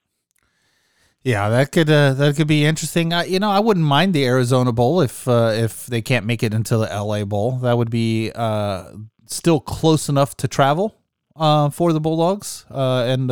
[1.24, 3.12] Yeah, that could uh, that could be interesting.
[3.28, 6.54] you know, I wouldn't mind the Arizona Bowl if uh, if they can't make it
[6.54, 7.58] into the LA Bowl.
[7.60, 8.92] That would be uh,
[9.28, 10.96] still close enough to travel
[11.36, 13.30] uh, for the Bulldogs uh, and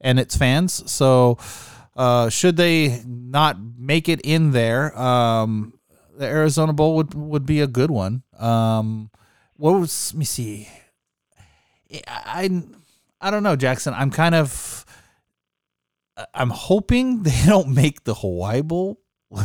[0.00, 0.90] and its fans.
[0.90, 1.38] So,
[2.30, 5.74] should they not make it in there, um,
[6.18, 8.24] the Arizona Bowl would would be a good one.
[8.36, 9.10] Um,
[9.56, 10.12] what was?
[10.12, 10.68] Let me see.
[12.08, 12.62] I I
[13.30, 13.94] don't know, Jackson.
[13.94, 14.84] I'm kind of
[16.34, 19.00] I'm hoping they don't make the Hawaii Bowl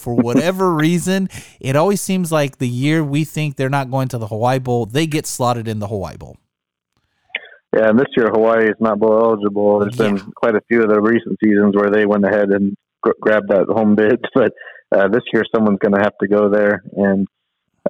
[0.00, 1.28] for whatever reason.
[1.60, 4.86] It always seems like the year we think they're not going to the Hawaii Bowl,
[4.86, 6.36] they get slotted in the Hawaii Bowl.
[7.74, 9.80] Yeah, and this year Hawaii is not bowl eligible.
[9.80, 10.12] There's yeah.
[10.12, 13.48] been quite a few of the recent seasons where they went ahead and gr- grabbed
[13.48, 14.52] that home bid, but
[14.94, 16.84] uh, this year someone's going to have to go there.
[16.96, 17.26] And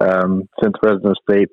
[0.01, 1.49] um, since Fresno State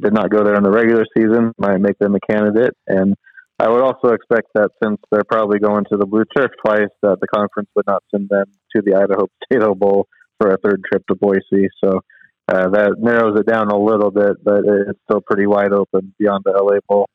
[0.00, 2.74] did not go there in the regular season, might make them a candidate.
[2.86, 3.14] And
[3.58, 7.18] I would also expect that since they're probably going to the Blue Turf twice, that
[7.20, 8.44] the conference would not send them
[8.74, 10.06] to the Idaho Potato Bowl
[10.38, 11.68] for a third trip to Boise.
[11.82, 12.00] So
[12.48, 16.44] uh, that narrows it down a little bit, but it's still pretty wide open beyond
[16.44, 17.08] the LA Bowl.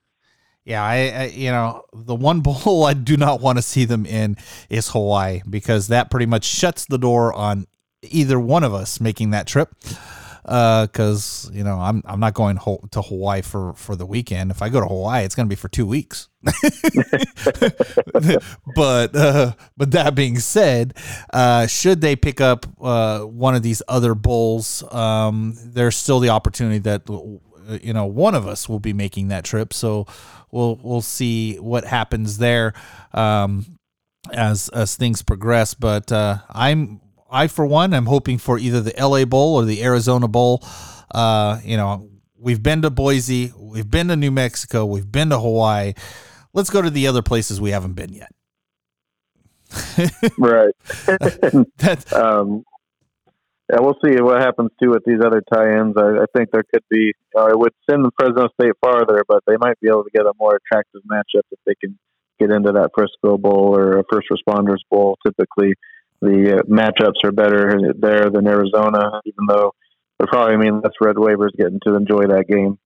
[0.63, 4.05] Yeah, I, I, you know the one bowl I do not want to see them
[4.05, 4.37] in
[4.69, 7.65] is Hawaii because that pretty much shuts the door on
[8.03, 9.73] either one of us making that trip
[10.43, 14.51] because uh, you know I'm I'm not going ho- to Hawaii for for the weekend.
[14.51, 16.29] If I go to Hawaii, it's going to be for two weeks.
[18.75, 20.95] but uh, but that being said,
[21.33, 26.29] uh, should they pick up uh, one of these other bowls, um, there's still the
[26.29, 27.07] opportunity that
[27.81, 29.73] you know one of us will be making that trip.
[29.73, 30.07] So
[30.51, 32.73] we'll we'll see what happens there.
[33.13, 33.77] Um,
[34.33, 35.73] as as things progress.
[35.73, 39.83] But uh, I'm I, for one, am hoping for either the LA Bowl or the
[39.83, 40.63] Arizona Bowl.
[41.09, 45.39] Uh, you know, we've been to Boise, we've been to New Mexico, we've been to
[45.39, 45.93] Hawaii.
[46.53, 48.31] Let's go to the other places we haven't been yet.
[50.37, 50.73] right.
[51.77, 52.65] That's, um,
[53.71, 55.95] yeah, we'll see what happens too with these other tie-ins.
[55.97, 57.13] I, I think there could be.
[57.37, 60.25] Uh, it would send the Fresno State farther, but they might be able to get
[60.25, 61.97] a more attractive matchup if they can
[62.37, 65.17] get into that Frisco Bowl or a First Responders Bowl.
[65.25, 65.73] Typically,
[66.21, 69.73] the uh, matchups are better there than Arizona, even though
[70.19, 72.77] they probably mean less red waivers getting to enjoy that game.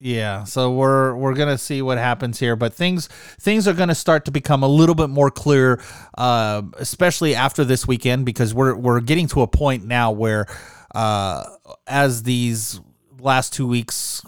[0.00, 3.08] Yeah, so we're we're gonna see what happens here, but things
[3.40, 5.80] things are gonna start to become a little bit more clear,
[6.18, 10.46] uh, especially after this weekend, because we're we're getting to a point now where,
[10.94, 11.44] uh,
[11.86, 12.80] as these
[13.18, 14.20] last two weeks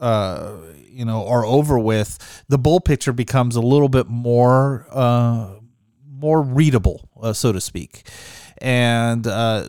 [0.00, 0.56] uh,
[0.88, 5.54] you know are over with, the bull picture becomes a little bit more uh,
[6.24, 8.08] more readable, uh, so to speak.
[8.58, 9.66] And uh,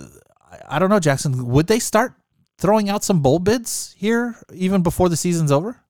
[0.68, 1.48] I don't know, Jackson.
[1.48, 2.14] Would they start
[2.58, 5.82] throwing out some bowl bids here even before the season's over?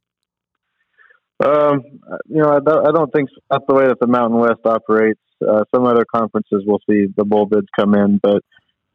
[1.43, 1.83] Um,
[2.27, 5.19] you know, I don't, I don't think that's the way that the Mountain West operates.
[5.45, 8.41] Uh, some other conferences will see the bowl bids come in, but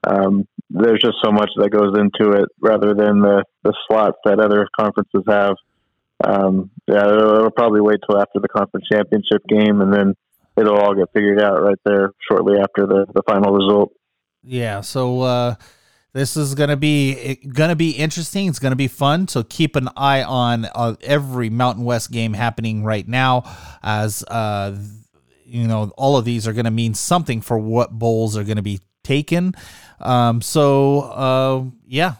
[0.08, 4.40] um, there's just so much that goes into it rather than the, the slots that
[4.40, 5.54] other conferences have.
[6.24, 10.14] Um, yeah, it'll, it'll probably wait till after the conference championship game, and then
[10.56, 13.92] it'll all get figured out right there shortly after the, the final result.
[14.42, 14.80] Yeah.
[14.80, 15.54] So uh,
[16.12, 18.48] this is gonna be gonna be interesting.
[18.48, 19.28] It's gonna be fun.
[19.28, 23.44] So keep an eye on uh, every Mountain West game happening right now,
[23.82, 24.76] as uh,
[25.44, 28.80] you know, all of these are gonna mean something for what bowls are gonna be
[29.04, 29.54] taken.
[30.00, 32.14] Um, so uh, yeah,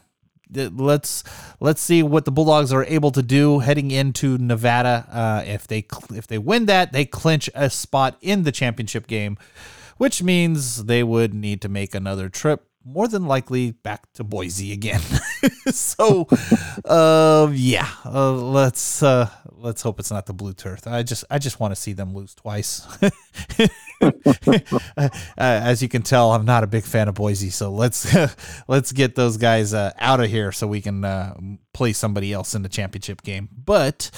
[0.53, 1.25] let's
[1.61, 5.07] let's see what the Bulldogs are able to do heading into Nevada.
[5.11, 9.37] Uh, if they if they win that, they clinch a spot in the championship game,
[9.97, 14.73] which means they would need to make another trip more than likely back to Boise
[14.73, 15.01] again.
[15.71, 16.27] so,
[16.85, 20.87] uh, yeah, uh, let's uh, let's hope it's not the Blue Turf.
[20.87, 22.87] I just I just want to see them lose twice.
[24.03, 28.17] Uh, as you can tell, I'm not a big fan of Boise, so let's
[28.69, 31.35] let's get those guys uh, out of here so we can uh,
[31.75, 33.49] play somebody else in the championship game.
[33.53, 34.11] But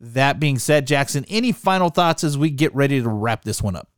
[0.00, 3.74] that being said, Jackson, any final thoughts as we get ready to wrap this one
[3.74, 3.88] up?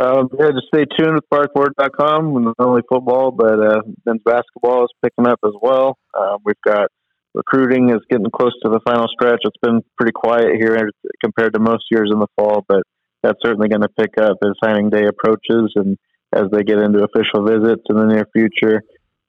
[0.00, 2.44] Um, yeah, just stay tuned with BarkBoard.com.
[2.44, 5.98] Not only football, but uh, men's basketball is picking up as well.
[6.12, 6.88] Uh, we've got
[7.34, 9.40] recruiting is getting close to the final stretch.
[9.44, 10.90] It's been pretty quiet here
[11.22, 12.82] compared to most years in the fall, but
[13.22, 15.96] that's certainly going to pick up as signing day approaches and
[16.32, 18.82] as they get into official visits in the near future.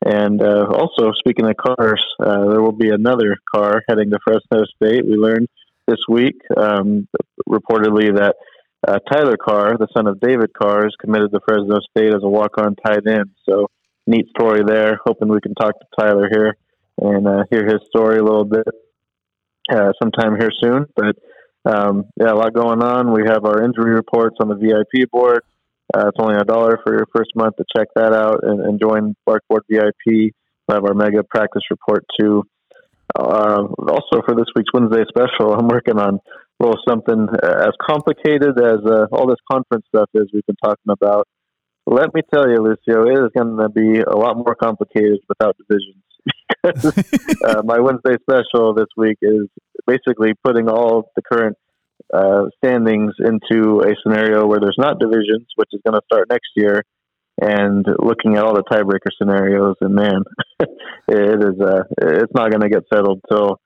[0.04, 4.66] And uh, also, speaking of Carrs, uh, there will be another Carr heading to Fresno
[4.76, 5.06] State.
[5.06, 5.48] We learned
[5.88, 7.08] this week, um,
[7.48, 8.36] reportedly, that
[8.88, 12.30] uh, Tyler Carr, the son of David Carr, is committed to Fresno State as a
[12.30, 13.32] walk-on tight end.
[13.50, 13.68] So
[14.08, 15.00] neat story there.
[15.06, 16.56] Hoping we can talk to Tyler here
[17.02, 18.68] and uh, hear his story a little bit
[19.72, 20.86] uh, sometime here soon.
[20.96, 21.16] But
[21.66, 23.12] um, yeah, a lot going on.
[23.12, 25.42] We have our injury reports on the VIP board.
[25.94, 28.80] Uh, it's only a dollar for your first month to check that out and, and
[28.80, 29.94] join Barkboard VIP.
[30.06, 32.44] We have our mega practice report too.
[33.18, 36.20] Uh, also, for this week's Wednesday special, I'm working on
[36.60, 41.28] little something as complicated as uh, all this conference stuff is we've been talking about.
[41.88, 45.56] Let me tell you, Lucio, it is going to be a lot more complicated without
[45.58, 46.04] divisions.
[46.64, 49.48] because uh, my Wednesday special this week is
[49.86, 51.58] basically putting all the current
[52.14, 56.50] uh, standings into a scenario where there's not divisions, which is going to start next
[56.56, 56.84] year,
[57.42, 59.76] and looking at all the tiebreaker scenarios.
[59.82, 60.24] And man,
[60.60, 63.60] it is uh, it's not going to get settled till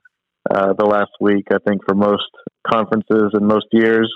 [0.49, 1.45] uh, the last week.
[1.51, 2.29] I think for most
[2.67, 4.11] conferences and most years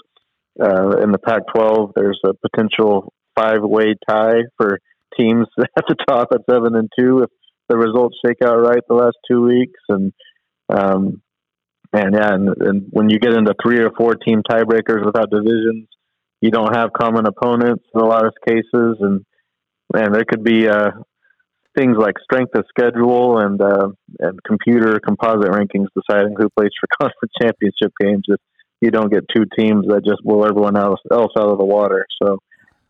[0.61, 4.79] uh, in the Pac-12, there's a potential five-way tie for
[5.19, 7.29] teams at the top at seven and two if
[7.69, 9.79] the results shake out right the last two weeks.
[9.89, 10.11] And
[10.69, 11.21] um,
[11.93, 15.87] and yeah, and, and when you get into three or four team tiebreakers without divisions,
[16.41, 19.23] you don't have common opponents in a lot of cases, and
[19.93, 20.89] and there could be uh,
[21.75, 26.87] things like strength of schedule and uh, and computer composite rankings deciding who plays for
[27.01, 28.39] conference championship games if
[28.81, 32.05] you don't get two teams that just blow everyone else else out of the water.
[32.21, 32.37] So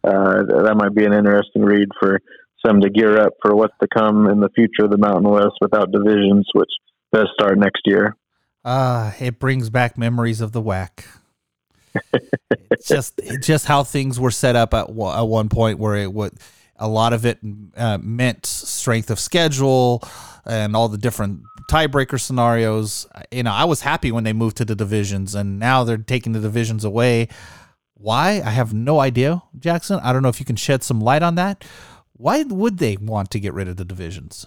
[0.04, 2.20] uh, that might be an interesting read for
[2.66, 5.54] some to gear up for what's to come in the future of the Mountain West
[5.62, 6.70] without divisions, which
[7.14, 8.16] does start next year.
[8.66, 11.06] Ah, uh, it brings back memories of the WAC.
[12.88, 16.34] just just how things were set up at, at one point where it would
[16.78, 17.40] a lot of it
[17.78, 20.04] uh, meant strength of schedule
[20.46, 23.08] and all the different tiebreaker scenarios.
[23.32, 26.34] You know, I was happy when they moved to the divisions, and now they're taking
[26.34, 27.30] the divisions away.
[27.94, 28.42] Why?
[28.44, 30.00] I have no idea, Jackson.
[30.04, 31.64] I don't know if you can shed some light on that.
[32.14, 34.46] Why would they want to get rid of the divisions?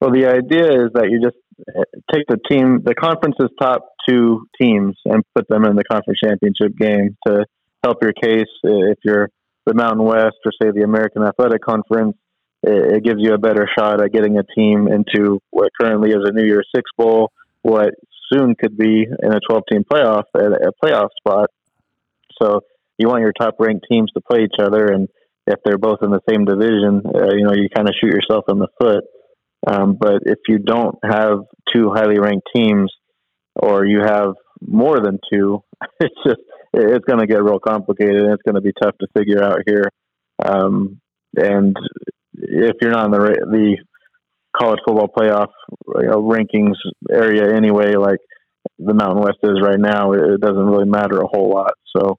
[0.00, 1.36] Well, the idea is that you just
[1.68, 6.18] uh, take the team, the conference's top two teams, and put them in the conference
[6.22, 7.44] championship game to
[7.84, 9.28] help your case if you're
[9.66, 12.16] the Mountain West or say the American Athletic Conference,
[12.62, 16.24] it, it gives you a better shot at getting a team into what currently is
[16.24, 17.32] a New Year's Six Bowl,
[17.62, 17.94] what
[18.32, 21.50] soon could be in a 12 team playoff, a playoff spot.
[22.40, 22.62] So
[22.98, 25.08] you want your top ranked teams to play each other, and
[25.46, 28.44] if they're both in the same division, uh, you know you kind of shoot yourself
[28.48, 29.04] in the foot.
[29.66, 31.40] Um, but if you don't have
[31.72, 32.92] two highly ranked teams,
[33.54, 34.34] or you have
[34.66, 35.62] more than two,
[36.00, 36.40] it's just
[36.72, 39.58] it's going to get real complicated and it's going to be tough to figure out
[39.66, 39.90] here.
[40.44, 41.00] Um,
[41.36, 41.76] and
[42.34, 43.76] if you're not in the the
[44.58, 45.48] college football playoff
[46.00, 46.76] you know, rankings
[47.10, 48.18] area anyway, like
[48.78, 50.12] the Mountain West is right now.
[50.12, 51.72] It doesn't really matter a whole lot.
[51.96, 52.18] So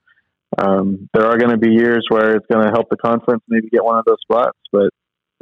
[0.57, 3.69] um, there are going to be years where it's going to help the conference maybe
[3.69, 4.89] get one of those spots, but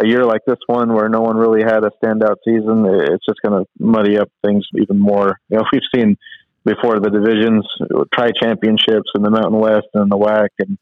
[0.04, 3.42] a year like this one where no one really had a standout season, it's just
[3.46, 5.38] going to muddy up things even more.
[5.50, 6.18] You know, we've seen
[6.64, 7.66] before the divisions
[8.14, 10.78] try championships in the Mountain West and the WAC, and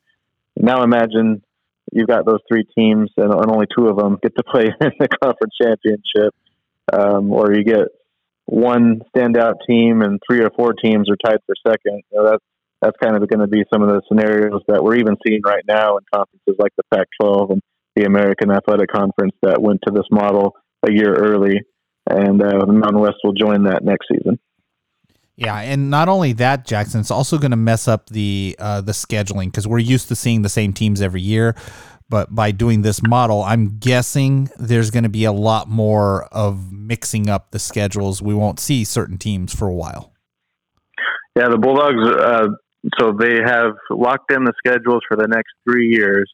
[0.58, 1.42] now imagine
[1.92, 5.08] you've got those three teams and, only two of them get to play in the
[5.08, 6.36] conference championship,
[6.92, 7.88] um, or you get
[8.46, 12.02] one standout team and three or four teams are tied for second.
[12.12, 12.44] You know, that's
[12.82, 15.64] that's kind of going to be some of the scenarios that we're even seeing right
[15.68, 17.62] now in conferences like the Pac-12 and
[17.96, 20.56] the American Athletic Conference that went to this model
[20.88, 21.62] a year early,
[22.10, 24.40] and uh, the Mountain West will join that next season.
[25.40, 28.92] Yeah, and not only that, Jackson, it's also going to mess up the uh, the
[28.92, 31.56] scheduling because we're used to seeing the same teams every year.
[32.10, 36.74] But by doing this model, I'm guessing there's going to be a lot more of
[36.74, 38.22] mixing up the schedules.
[38.22, 40.12] We won't see certain teams for a while.
[41.38, 42.06] Yeah, the Bulldogs.
[42.06, 42.48] Uh,
[43.00, 46.30] so they have locked in the schedules for the next three years,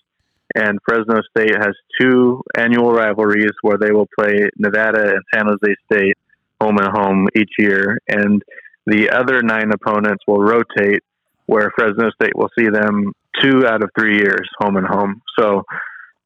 [0.55, 5.75] and Fresno State has two annual rivalries where they will play Nevada and San Jose
[5.91, 6.17] State
[6.59, 8.41] home and home each year, and
[8.85, 11.03] the other nine opponents will rotate,
[11.45, 15.21] where Fresno State will see them two out of three years, home and home.
[15.37, 15.63] So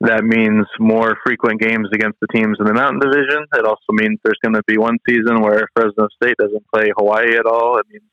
[0.02, 3.44] that means more frequent games against the teams in the Mountain Division.
[3.54, 7.36] It also means there's going to be one season where Fresno State doesn't play Hawaii
[7.36, 7.78] at all.
[7.80, 8.04] It means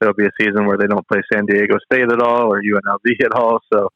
[0.00, 3.24] there'll be a season where they don't play San Diego State at all or UNLV
[3.24, 3.60] at all.
[3.72, 3.88] So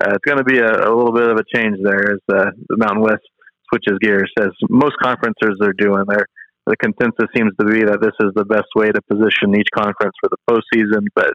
[0.00, 2.50] uh, it's going to be a, a, little bit of a change there as uh,
[2.68, 3.26] the Mountain West
[3.68, 6.04] switches gears, as most conferences are doing.
[6.08, 6.26] There,
[6.68, 10.14] the consensus seems to be that this is the best way to position each conference
[10.20, 11.32] for the postseason, but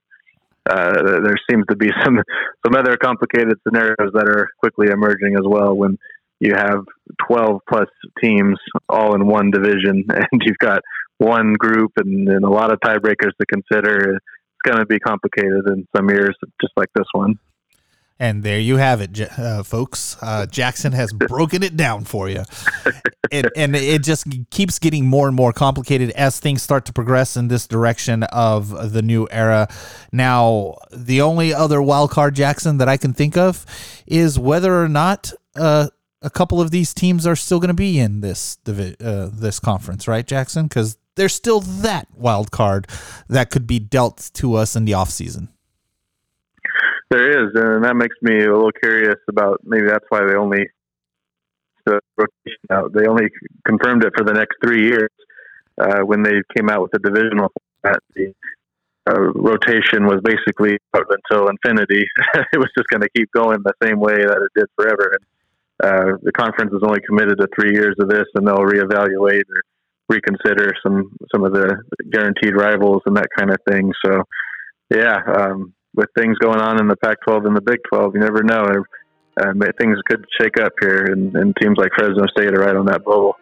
[0.69, 2.21] uh, there seems to be some
[2.65, 5.75] some other complicated scenarios that are quickly emerging as well.
[5.75, 5.97] When
[6.39, 6.83] you have
[7.27, 7.89] 12 plus
[8.21, 8.57] teams
[8.89, 10.81] all in one division, and you've got
[11.17, 15.67] one group and, and a lot of tiebreakers to consider, it's going to be complicated
[15.67, 17.37] in some years, just like this one.
[18.23, 20.15] And there you have it, uh, folks.
[20.21, 22.45] Uh, Jackson has broken it down for you.
[23.29, 27.35] It, and it just keeps getting more and more complicated as things start to progress
[27.35, 29.67] in this direction of the new era.
[30.13, 33.65] Now, the only other wild card, Jackson, that I can think of
[34.07, 35.89] is whether or not uh,
[36.21, 40.07] a couple of these teams are still going to be in this uh, this conference,
[40.07, 40.67] right, Jackson?
[40.67, 42.87] Because there's still that wild card
[43.27, 45.49] that could be dealt to us in the offseason.
[47.13, 50.65] There is, and that makes me a little curious about maybe that's why they only
[51.85, 52.91] the rotation out.
[52.91, 53.27] They only
[53.67, 55.11] confirmed it for the next three years
[55.79, 57.51] uh, when they came out with the divisional
[57.83, 57.99] format.
[58.15, 58.33] The
[59.05, 62.03] uh, rotation was basically until infinity.
[62.51, 65.13] it was just going to keep going the same way that it did forever.
[65.13, 65.23] And
[65.85, 69.61] uh, the conference is only committed to three years of this, and they'll reevaluate or
[70.09, 71.77] reconsider some some of the
[72.11, 73.91] guaranteed rivals and that kind of thing.
[74.03, 74.23] So,
[74.89, 78.43] yeah, um, with things going on in the Pac-12 and the Big 12, you never
[78.43, 78.83] know.
[79.43, 82.85] Um, things could shake up here, and, and teams like Fresno State are right on
[82.85, 83.35] that bubble.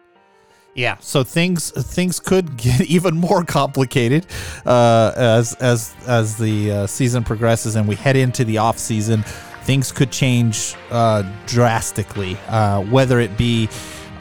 [0.74, 4.26] Yeah, so things things could get even more complicated
[4.64, 9.22] uh, as as as the uh, season progresses and we head into the off season.
[9.64, 13.68] Things could change uh, drastically, uh, whether it be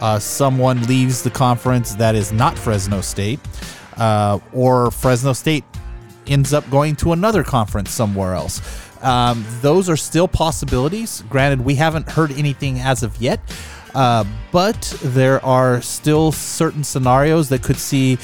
[0.02, 3.40] uh, someone leaves the conference that is not Fresno State,
[3.98, 5.64] uh, or Fresno State
[6.32, 8.62] ends up going to another conference somewhere else.
[9.02, 11.24] Um, those are still possibilities.
[11.30, 13.40] Granted, we haven't heard anything as of yet,
[13.96, 18.18] uh, but there are still certain scenarios that could see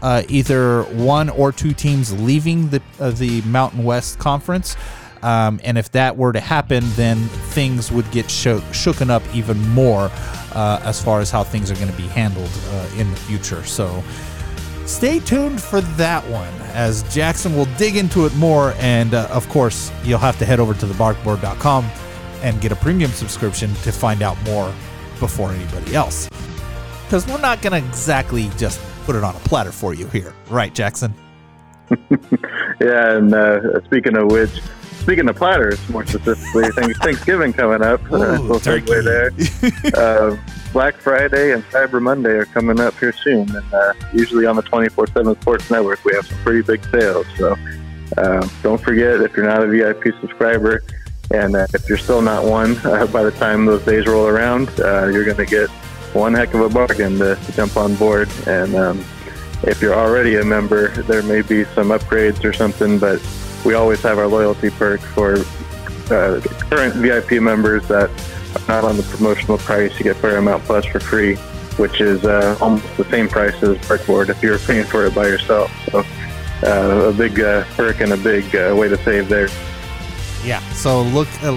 [0.00, 4.76] uh, either one or two teams leaving the uh, the Mountain West Conference.
[5.22, 7.16] Um, and if that were to happen, then
[7.54, 10.10] things would get shook, shooken up even more
[10.52, 13.62] uh, as far as how things are going to be handled uh, in the future.
[13.64, 14.02] So
[14.86, 18.74] stay tuned for that one as Jackson will dig into it more.
[18.78, 21.84] And uh, of course, you'll have to head over to thebarkboard.com
[22.42, 24.72] and get a premium subscription to find out more
[25.20, 26.28] before anybody else.
[27.04, 30.34] Because we're not going to exactly just put it on a platter for you here,
[30.48, 31.14] right, Jackson?
[32.80, 34.62] yeah, and uh, speaking of which,
[34.98, 36.70] speaking of platters, more specifically,
[37.02, 38.00] Thanksgiving coming up.
[38.12, 39.30] Ooh, uh, we'll segue there.
[40.00, 40.36] uh,
[40.72, 44.62] Black Friday and Cyber Monday are coming up here soon, and uh, usually on the
[44.62, 47.26] 24/7 Sports Network, we have some pretty big sales.
[47.36, 47.56] So
[48.16, 50.82] uh, don't forget if you're not a VIP subscriber,
[51.30, 54.68] and uh, if you're still not one, uh, by the time those days roll around,
[54.80, 55.68] uh, you're going to get
[56.14, 58.30] one heck of a bargain to, to jump on board.
[58.46, 59.04] And um,
[59.64, 63.20] if you're already a member, there may be some upgrades or something, but
[63.64, 65.38] we always have our loyalty perk for
[66.10, 68.10] uh, current VIP members that
[68.68, 69.96] not on the promotional price.
[69.98, 71.36] You get Paramount Plus for free.
[71.78, 75.26] which is uh, almost the same price as Barkboard if you're paying for it by
[75.26, 75.70] yourself.
[75.90, 76.04] So
[76.64, 79.48] uh, a big uh, perk and a big uh, way to save there.
[80.44, 80.60] Yeah.
[80.72, 81.56] So look, uh,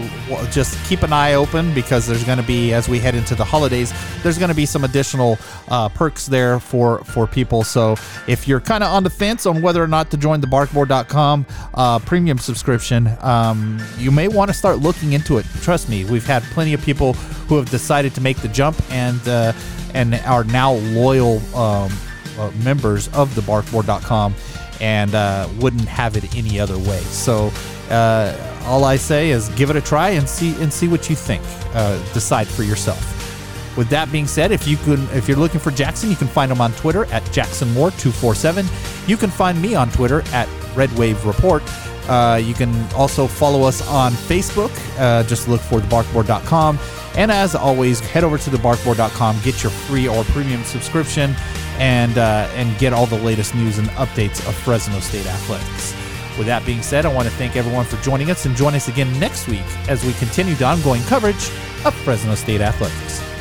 [0.51, 3.43] just keep an eye open because there's going to be, as we head into the
[3.43, 7.63] holidays, there's going to be some additional uh, perks there for for people.
[7.63, 7.93] So
[8.27, 11.47] if you're kind of on the fence on whether or not to join the Barkboard.com
[11.73, 15.45] uh, premium subscription, um, you may want to start looking into it.
[15.61, 19.27] Trust me, we've had plenty of people who have decided to make the jump and
[19.27, 19.51] uh,
[19.95, 21.91] and are now loyal um,
[22.37, 24.35] uh, members of the Barkboard.com
[24.81, 26.99] and uh, wouldn't have it any other way.
[26.99, 27.51] So
[27.89, 31.15] uh, all I say is give it a try and see and see what you
[31.15, 31.43] think.
[31.73, 33.11] Uh, decide for yourself.
[33.77, 36.51] With that being said, if you can, if you're looking for Jackson, you can find
[36.51, 39.07] him on Twitter at JacksonMoore247.
[39.07, 41.61] You can find me on Twitter at RedWave Report.
[42.07, 44.71] Uh, you can also follow us on Facebook.
[44.97, 46.79] Uh, just look for thebarkboard.com.
[47.17, 51.35] And as always, head over to thebarkboard.com, get your free or premium subscription,
[51.77, 56.04] and uh, and get all the latest news and updates of Fresno State athletics.
[56.37, 58.87] With that being said, I want to thank everyone for joining us and join us
[58.87, 61.49] again next week as we continue the ongoing coverage
[61.85, 63.34] of Fresno State athletics.